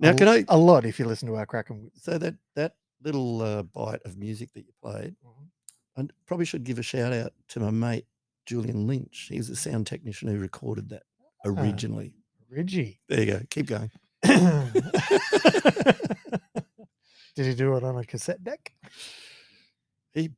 [0.00, 0.44] Now, can I?
[0.48, 1.90] a lot if you listen to our Kraken.
[1.94, 5.48] So that that little uh, bite of music that you played, Mhm.
[5.98, 8.06] I probably should give a shout out to my mate
[8.46, 9.26] Julian Lynch.
[9.28, 11.48] He was the sound technician who recorded that Ah.
[11.50, 12.14] originally.
[12.48, 13.00] Reggie.
[13.08, 13.40] There you go.
[13.50, 13.90] Keep going.
[17.34, 18.72] Did he do it on a cassette deck?
[20.12, 20.30] He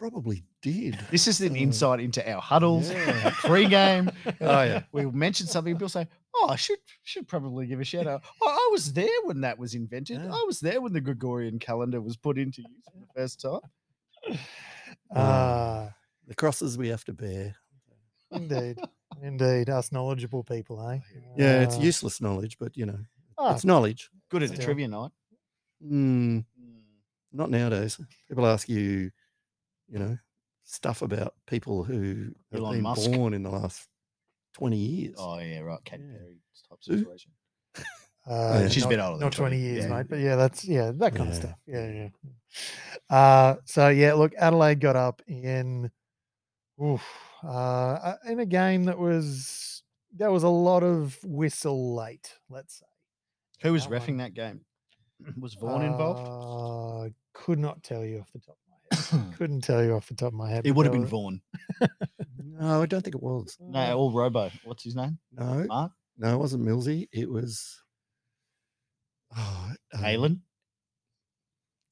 [0.00, 0.98] probably did.
[1.10, 1.56] This is an Oh.
[1.56, 3.20] insight into our huddles, Yeah.
[3.26, 4.10] our pre-game.
[4.40, 4.82] Oh, yeah.
[4.92, 5.74] We mentioned something.
[5.74, 9.18] People say, "Oh, I should should probably give a shout out." Oh, I was there
[9.24, 10.16] when that was invented.
[10.22, 10.32] Yeah.
[10.32, 13.60] I was there when the Gregorian calendar was put into use for the first time.
[15.14, 15.94] Ah,
[16.26, 17.56] The crosses we have to bear.
[18.32, 18.78] indeed,
[19.22, 21.00] indeed, us knowledgeable people, eh?
[21.36, 23.00] Yeah, it's Uh, useless knowledge, but you know,
[23.38, 24.08] ah, it's knowledge.
[24.30, 25.10] Good at a trivia night.
[25.84, 26.44] Mm,
[27.32, 27.98] not nowadays.
[28.28, 29.10] People ask you,
[29.90, 30.16] you know,
[30.64, 33.10] stuff about people who have been Musk.
[33.12, 33.88] born in the last
[34.54, 35.16] 20 years.
[35.18, 35.84] Oh yeah, right.
[35.84, 36.16] Cat Yeah.
[36.18, 36.38] Perry
[36.68, 36.98] type Who?
[36.98, 37.32] situation.
[38.26, 38.68] Uh, Yeah.
[38.68, 39.96] She's a not, bit older than Not 20 20, years, yeah.
[39.96, 40.06] mate.
[40.08, 41.40] But yeah, that's, yeah, that kind of Yeah.
[41.40, 41.58] stuff.
[41.66, 43.16] Yeah, yeah.
[43.16, 45.90] Uh, so, yeah, look, Adelaide got up in,
[46.82, 47.02] oof,
[47.42, 49.82] uh, uh, in a game that was,
[50.14, 52.86] there was a lot of whistle late, let's say.
[53.62, 54.00] Who was That one.
[54.00, 54.60] refing that game?
[55.38, 56.26] Was Vaughan involved?
[56.26, 58.69] Uh, could not tell you off the top of my head.
[59.38, 60.66] Couldn't tell you off the top of my head.
[60.66, 61.42] it would have been were- Vaughan.
[62.60, 63.56] No, I don't think it was.
[63.58, 64.50] No, or Robo.
[64.64, 65.18] What's his name?
[65.32, 67.08] No, Mark no, it wasn't Millsy.
[67.10, 67.80] It was.
[69.34, 70.40] Oh, um, Halen.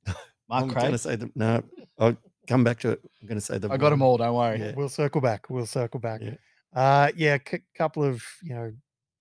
[0.07, 0.93] Mark I'm going Craig.
[0.93, 1.63] to say the no.
[1.99, 3.01] I'll come back to it.
[3.23, 3.71] I'm going to say the.
[3.71, 4.19] I got them all.
[4.19, 4.59] Don't worry.
[4.59, 4.73] Yeah.
[4.77, 5.49] We'll circle back.
[5.49, 6.21] We'll circle back.
[6.23, 6.35] Yeah.
[6.75, 8.73] Uh, yeah, a couple of you know,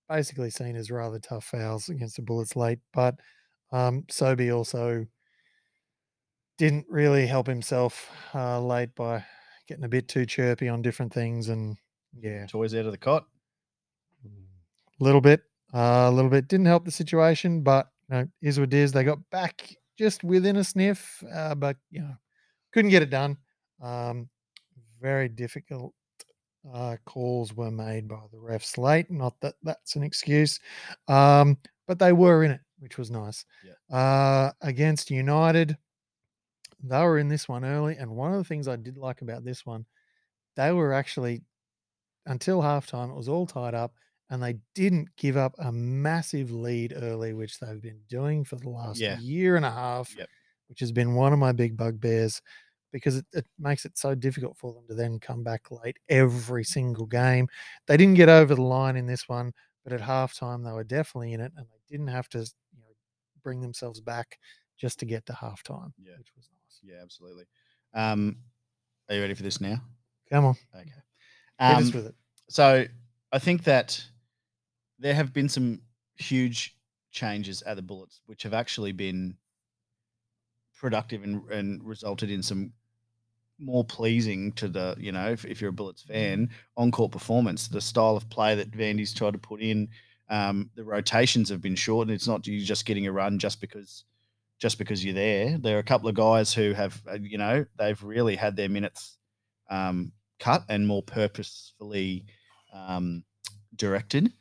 [0.08, 3.14] basically seen as rather tough fouls against the Bullets late, but
[3.72, 5.06] um, Sobey also
[6.58, 9.24] didn't really help himself uh, late by
[9.68, 11.76] getting a bit too chirpy on different things, and
[12.20, 13.24] yeah, Toys out of the cot.
[14.24, 15.42] a little bit,
[15.72, 18.92] uh, a little bit didn't help the situation, but you know, is what it is.
[18.92, 22.14] They got back just within a sniff, uh, but you know,
[22.72, 23.36] couldn't get it done.
[23.82, 24.28] Um,
[25.00, 25.94] very difficult
[26.72, 29.10] uh, calls were made by the refs late.
[29.10, 30.58] Not that that's an excuse,
[31.06, 31.56] um,
[31.86, 33.44] but they were in it, which was nice.
[33.90, 35.76] Uh, against United,
[36.82, 39.44] they were in this one early, and one of the things I did like about
[39.44, 39.86] this one,
[40.56, 41.44] they were actually
[42.26, 43.10] until halftime.
[43.10, 43.94] It was all tied up,
[44.30, 48.68] and they didn't give up a massive lead early, which they've been doing for the
[48.70, 49.08] last Yeah.
[49.08, 50.30] year and a half, Yep.
[50.68, 52.42] which has been one of my big bugbears
[52.92, 56.64] because it, it makes it so difficult for them to then come back late every
[56.64, 57.48] single game.
[57.86, 59.52] They didn't get over the line in this one,
[59.84, 62.94] but at halftime they were definitely in it, and they didn't have to, you know,
[63.42, 64.38] bring themselves back
[64.78, 66.16] just to get to halftime, Yeah.
[66.16, 66.57] which was nice.
[66.82, 67.44] Yeah, absolutely.
[67.94, 68.36] Um,
[69.08, 69.80] are you ready for this now?
[70.30, 70.84] Come on, Okay.
[70.84, 70.94] hit
[71.58, 72.14] Um, us with it.
[72.48, 72.84] so
[73.32, 74.04] I think that
[74.98, 75.80] there have been some
[76.16, 76.76] huge
[77.10, 79.36] changes at the Bullets, which have actually been
[80.78, 82.72] productive and, and resulted in some
[83.58, 87.66] more pleasing to the, you know, if, if you're a Bullets fan, on court performance.
[87.68, 89.88] The style of play that Vandy's tried to put in,
[90.30, 92.14] um, the rotations have been shortened.
[92.14, 94.04] It's not you just getting a run just because
[94.58, 95.56] just because you're there.
[95.58, 98.68] There are a couple of guys who have, uh, you know, they've really had their
[98.68, 99.18] minutes
[99.70, 102.24] um, cut and more purposefully
[102.72, 103.24] um,
[103.76, 104.32] directed.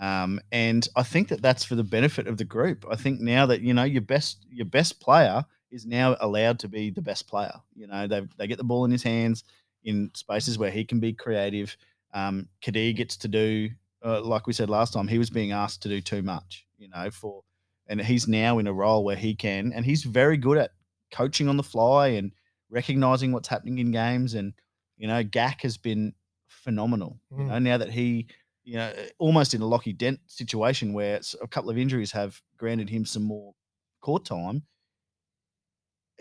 [0.00, 2.84] Um, and I think that that's for the benefit of the group.
[2.90, 6.68] I think now that you know your best your best player is now allowed to
[6.68, 7.54] be the best player.
[7.74, 9.44] You know they they get the ball in his hands
[9.84, 11.76] in spaces where he can be creative.
[12.14, 13.68] Um, Kadir gets to do
[14.04, 15.08] uh, like we said last time.
[15.08, 16.66] He was being asked to do too much.
[16.78, 17.42] You know for
[17.88, 20.72] and he's now in a role where he can and he's very good at
[21.10, 22.32] coaching on the fly and
[22.70, 24.54] recognizing what's happening in games and
[24.96, 26.14] you know Gak has been
[26.46, 27.20] phenomenal.
[27.30, 27.48] You Mm.
[27.48, 28.28] know now that he
[28.64, 32.88] you know, almost in a Lockie Dent situation where a couple of injuries have granted
[32.88, 33.54] him some more
[34.00, 34.62] court time.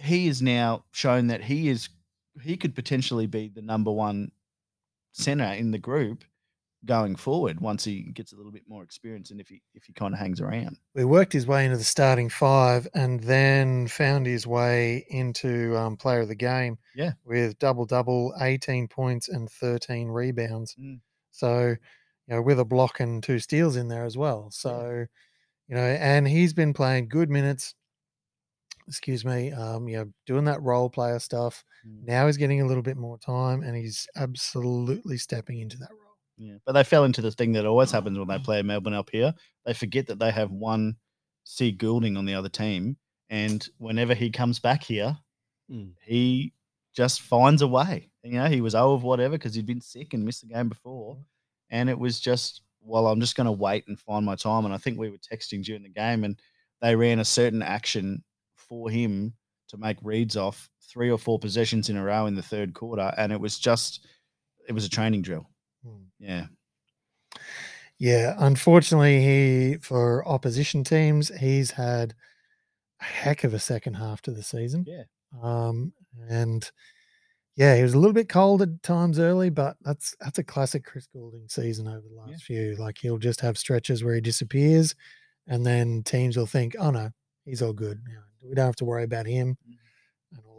[0.02, 1.90] He is now shown that he is
[2.42, 4.32] he could potentially be the number one
[5.12, 6.24] center in the group
[6.86, 9.94] going forward once he gets a little bit more experience and if he if he
[9.94, 10.80] kind of hangs around.
[10.96, 15.96] He worked his way into the starting five and then found his way into um,
[15.98, 16.78] player of the game.
[16.96, 17.12] Yeah.
[17.24, 20.76] With double double, 18 points and 13 rebounds.
[20.80, 21.00] Mm.
[21.32, 21.76] So,
[22.28, 24.50] you know, with a block and two steals in there as well.
[24.52, 25.06] So,
[25.68, 27.76] you know, and he's been playing good minutes.
[28.88, 29.52] Excuse me.
[29.52, 31.64] Um, you know, doing that role player stuff.
[31.88, 32.08] Mm.
[32.08, 36.01] Now he's getting a little bit more time and he's absolutely stepping into that role.
[36.42, 39.10] Yeah, but they fell into the thing that always happens when they play Melbourne up
[39.12, 39.34] here.
[39.66, 40.96] They forget that they have one
[41.44, 42.98] C Goulding on the other team,
[43.30, 45.18] and whenever he comes back here,
[45.72, 45.94] Mm.
[46.04, 46.54] he
[46.94, 48.10] just finds a way.
[48.24, 50.68] You know, he was out of whatever because he'd been sick and missed the game
[50.70, 51.18] before,
[51.70, 54.66] and it was just well, I'm just going to wait and find my time.
[54.66, 56.40] And I think we were texting during the game, and
[56.82, 58.24] they ran a certain action
[58.56, 59.34] for him
[59.68, 63.14] to make reads off three or four possessions in a row in the third quarter,
[63.18, 64.08] and it was just
[64.68, 65.48] it was a training drill.
[66.22, 66.48] Yeah.
[68.00, 72.14] Yeah, unfortunately, he for opposition teams, he's had
[73.02, 74.88] a heck of a second half to the season.
[74.88, 75.04] Yeah.
[75.44, 75.94] Um,
[76.30, 76.70] and
[77.58, 80.86] yeah, he was a little bit cold at times early, but that's that's a classic
[80.86, 82.38] Chris Goulding season over the last Yeah.
[82.48, 82.76] few.
[82.78, 84.96] Like he'll just have stretches where he disappears,
[85.48, 87.12] and then teams will think, "Oh no,
[87.46, 88.02] he's all good.
[88.08, 89.78] You know, we don't have to worry about him." Mhm.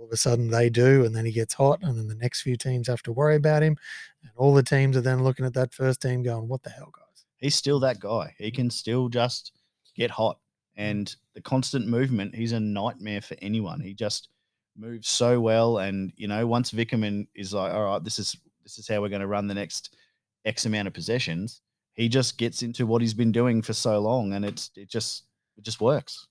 [0.03, 2.43] All of a sudden they do, and then he gets hot, and then the next
[2.43, 3.77] few teams have to worry about him,
[4.23, 6.91] and all the teams are then looking at that first team, going, "What the hell,
[6.93, 8.35] guys?" he's still that guy.
[8.39, 9.53] He can still just
[9.95, 10.39] get hot.
[10.77, 13.81] And the constant movement, he's a nightmare for anyone.
[13.81, 14.31] He just
[14.77, 15.79] moves so well.
[15.79, 19.09] And you know, once Vickerman is like, all right, this is this is how we're
[19.09, 19.95] going to run the next
[20.45, 21.61] X amount of possessions,
[21.95, 25.25] he just gets into what he's been doing for so long, and it's it just
[25.57, 26.27] it just works.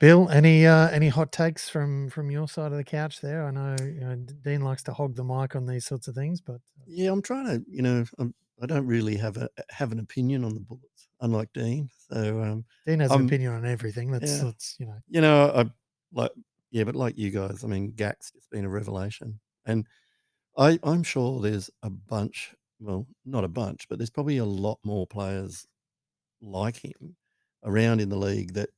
[0.00, 3.44] Bill, any uh, any hot takes from from your side of the couch there?
[3.44, 6.40] I know, you know Dean likes to hog the mic on these sorts of things,
[6.40, 8.32] but uh, Yeah, I'm trying to, you know, I'm,
[8.62, 11.90] I don't really have a have an opinion on the Bullets, unlike Dean.
[12.10, 14.12] So, um, Dean has an Um, opinion on everything.
[14.12, 14.44] That's yeah.
[14.44, 15.64] that's you know, you know, I
[16.12, 16.30] like,
[16.70, 19.84] yeah, but like you guys, I mean, Gax has been a revelation, and
[20.56, 24.78] I I'm sure there's a bunch, well, not a bunch, but there's probably a lot
[24.84, 25.66] more players
[26.40, 27.16] like him
[27.64, 28.70] around in the league that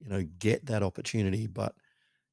[0.00, 1.74] you know get that opportunity, but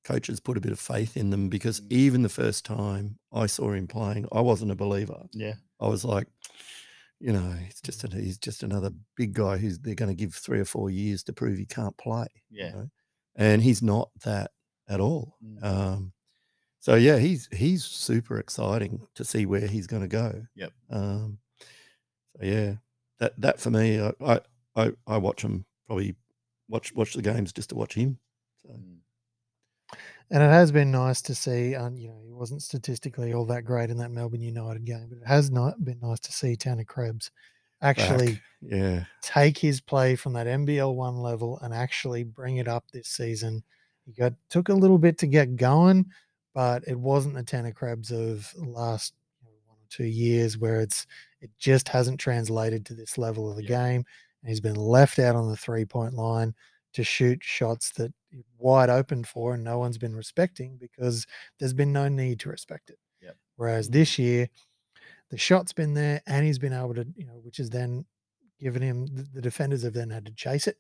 [0.04, 1.92] coaches put a bit of faith in them because Mm.
[1.92, 5.28] even the first time I saw him playing, I wasn't a believer.
[5.32, 5.56] Yeah.
[5.80, 6.28] I was like,
[7.20, 10.34] you know, it's just a, he's just another big guy who's they're going to give
[10.36, 12.28] three or four years to prove he can't play.
[12.50, 12.72] you Yeah.
[12.72, 12.90] know,
[13.36, 14.52] and he's not that
[14.90, 15.38] at all.
[15.44, 15.64] Mm.
[15.64, 16.14] Um,
[16.80, 20.46] so yeah, he's he's super exciting to see where he's going to go.
[20.56, 20.74] Yep.
[20.90, 21.40] Um,
[22.38, 22.74] so yeah,
[23.20, 24.40] that that for me, I I
[24.76, 26.16] I, I watch him probably
[26.74, 28.18] watch watch the games just to watch him.
[28.62, 28.98] So Mm.
[30.32, 31.74] and it has been nice to see.
[31.74, 35.20] And you know, he wasn't statistically all that great in that Melbourne United game, but
[35.20, 37.32] it has not been nice to see Tanner Krebs
[37.82, 42.68] actually back, yeah, take his play from that NBL one level and actually bring it
[42.68, 43.64] up this season.
[44.06, 46.06] He got took a little bit to get going,
[46.54, 49.14] but it wasn't the Tanner Krebs of last
[49.68, 51.06] one or two years where it's
[51.42, 53.68] it just hasn't translated to this level of the Yeah.
[53.92, 54.06] game.
[54.46, 56.54] He's been left out on the three point line
[56.94, 58.14] to shoot shots that
[58.58, 61.26] wide open for and no one's been respecting because
[61.60, 63.00] there's been no need to respect it.
[63.22, 63.38] Yep.
[63.56, 63.94] Whereas Mhm.
[63.94, 64.50] this year,
[65.30, 68.06] the shot's been there and he's been able to, you know, which has then
[68.60, 70.78] given him the, the defenders have then had to chase it.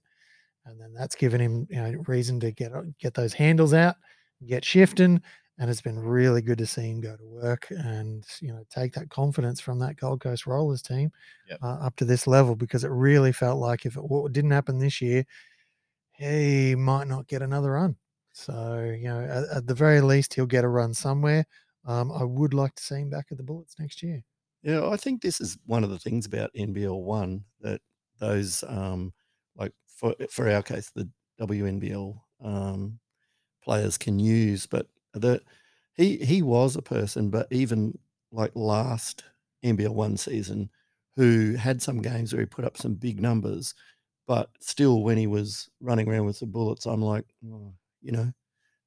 [0.65, 3.95] And then that's given him, you know, reason to get get those handles out,
[4.45, 5.21] get shifting.
[5.59, 8.93] And it's been really good to see him go to work and, you know, take
[8.93, 11.11] that confidence from that Gold Coast Rollers team
[11.45, 11.61] Yep.
[11.61, 14.79] uh, up to this level because it really felt like if it what didn't happen
[14.79, 15.25] this year,
[16.13, 17.97] he might not get another run.
[18.33, 21.45] So, you know, at, at the very least, he'll get a run somewhere.
[21.85, 24.23] Um, I would like to see him back at the Bullets next year.
[24.61, 27.81] Yeah, I think this is one of the things about NBL one that
[28.19, 29.13] those um
[29.55, 32.99] like for for our case the WNBL um
[33.63, 35.41] players can use, but the
[35.95, 37.97] he he was a person, but even
[38.31, 39.23] like last
[39.63, 40.69] NBL one season,
[41.15, 43.73] who had some games where he put up some big numbers,
[44.27, 48.33] but still when he was running around with the bullets, I'm like, "Oh, you know,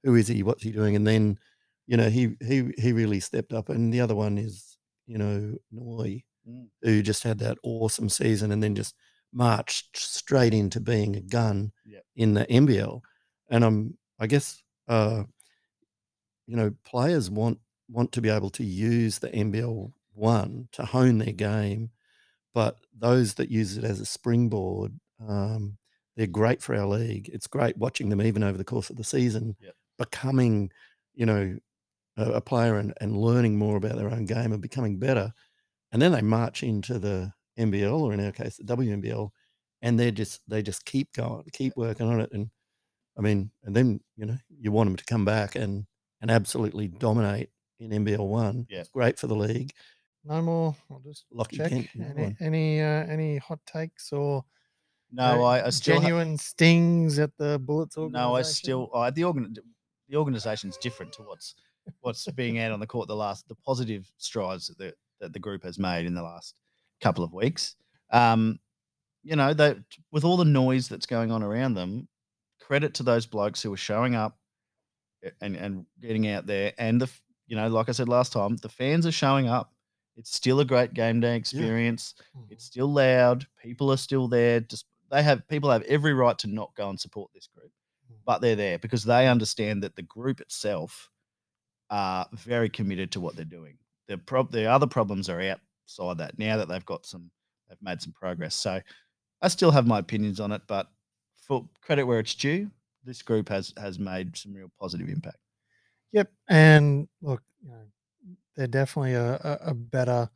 [0.04, 0.42] who is he?
[0.42, 0.96] What's he doing?
[0.96, 1.38] And then,
[1.86, 3.68] you know, he he he really stepped up.
[3.68, 6.70] And the other one is, you know, Noi, Mm.
[6.82, 8.94] who just had that awesome season and then just
[9.32, 12.04] marched straight into being a gun Yep.
[12.16, 13.02] in the NBL.
[13.50, 15.24] And I'm, I guess, uh,
[16.46, 21.18] you know, players want want to be able to use the NBL one to hone
[21.18, 21.90] their game,
[22.54, 25.78] but those that use it as a springboard, um,
[26.16, 27.28] they're great for our league.
[27.32, 29.74] It's great watching them even over the course of the season, Yep.
[29.98, 30.70] becoming,
[31.14, 31.58] you know,
[32.16, 35.32] a, a player and, and learning more about their own game and becoming better.
[35.92, 39.30] And then they march into the NBL or in our case the WNBL,
[39.82, 42.50] and they're just they just keep going, keep working on it, and
[43.18, 45.86] I mean, and then you know you want them to come back and
[46.26, 48.66] and absolutely dominate in NBL one.
[48.68, 48.80] Yeah.
[48.80, 49.72] It's great for the league.
[50.24, 50.74] No more.
[50.90, 51.70] I'll just Lockie check.
[51.70, 54.44] Kent, Any any, uh, any hot takes or
[55.12, 59.10] No, uh, I, I still ha- genuine stings at the Bullets no, I still I,
[59.10, 59.54] the organ
[60.08, 61.54] the organization's different to what's
[62.00, 65.38] what's being out on the court the last the positive strides that the that the
[65.38, 66.58] group has made in the last
[67.00, 67.76] couple of weeks.
[68.10, 68.58] Um,
[69.22, 69.76] you know, that
[70.10, 72.08] with all the noise that's going on around them,
[72.60, 74.38] credit to those blokes who are showing up a-
[75.40, 77.10] and and getting out there and the
[77.46, 79.72] you know, like I said last time, the fans are showing up.
[80.16, 82.14] It's still a great game day experience.
[82.36, 82.50] Mhm.
[82.50, 83.46] It's still loud.
[83.62, 84.60] People are still there.
[84.60, 87.70] Just they have people have every right to not go and support this group,
[88.10, 88.16] Mm.
[88.24, 91.10] but they're there because they understand that the group itself
[91.90, 93.78] are very committed to what they're doing.
[94.08, 97.30] The prob the other problems are outside that now that they've got some
[97.68, 98.54] they've made some progress.
[98.54, 98.80] So
[99.42, 100.90] I still have my opinions on it, but
[101.36, 102.70] for credit where it's due,
[103.06, 105.38] this group has has made some real positive impact.
[106.12, 106.30] Yep.
[106.48, 107.82] And look, you know,
[108.56, 110.30] they're definitely a, a, better,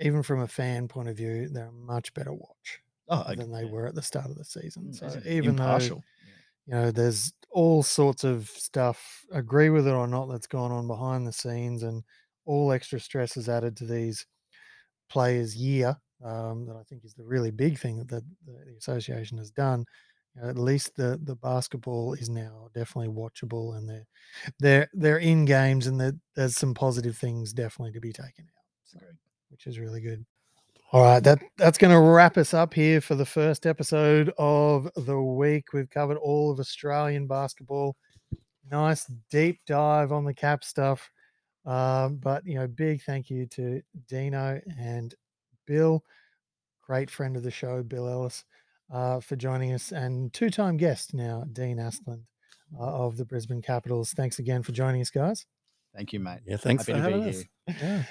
[0.00, 3.64] even from a fan point of view, they're a much better watch Oh, than they
[3.64, 4.90] were at the start of the season.
[4.92, 6.02] Mm, So even though impartial.
[6.66, 10.86] you know there's all sorts of stuff agree with it or not that's gone on
[10.86, 12.02] behind the scenes and
[12.44, 14.26] all extra stress is added to these
[15.08, 19.38] players year um, that i think is the really big thing that the, the association
[19.38, 19.84] has done
[20.36, 24.06] You know, at least the the basketball is now definitely watchable and they're
[24.60, 28.98] they're they're in games and there's some positive things definitely to be taken out so,
[29.50, 30.24] which is really good
[30.92, 34.88] all right, that that's going to wrap us up here for the first episode of
[34.94, 35.72] the week.
[35.72, 37.96] We've covered all of Australian basketball.
[38.70, 41.10] Nice deep dive on the cap stuff.
[41.64, 45.12] Um, but you know, big thank you to Dino and
[45.66, 46.04] Bill,
[46.82, 48.44] great friend of the show, Bill Ellis,
[48.92, 52.22] uh, for joining us, and two-time guest now, Dean Asplund
[52.78, 54.12] uh, of the Brisbane Capitals.
[54.12, 55.46] Thanks again for joining us, guys.
[55.94, 56.40] Thank you, mate.
[56.46, 57.40] Yeah, thanks Happy for to be having here.
[57.40, 57.80] us.
[57.80, 58.02] Yeah.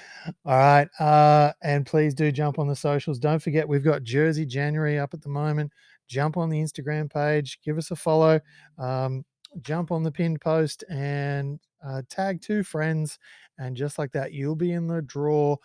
[0.44, 0.88] All right.
[0.98, 3.20] Uh, and please do jump on the socials.
[3.20, 5.70] Don't forget, we've got Jersey January up at the moment.
[6.08, 8.40] Jump on the Instagram page, give us a follow,
[8.78, 9.24] um,
[9.62, 13.18] jump on the pinned post, and uh, tag two friends.
[13.58, 15.56] And just like that, you'll be in the draw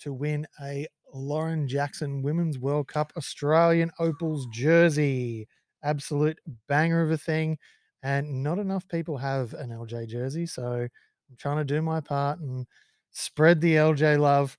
[0.00, 5.48] to win a Lauren Jackson Women's World Cup Australian Opals jersey.
[5.82, 6.38] Absolute
[6.68, 7.58] banger of a thing.
[8.02, 10.46] And not enough people have an LJ jersey.
[10.46, 12.66] So I'm trying to do my part and
[13.10, 14.56] spread the LJ love.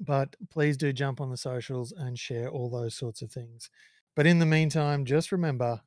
[0.00, 3.70] But please do jump on the socials and share all those sorts of things.
[4.16, 5.80] But in the meantime, just remember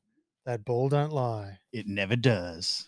[0.46, 1.58] that ball don't lie.
[1.72, 2.86] It never does.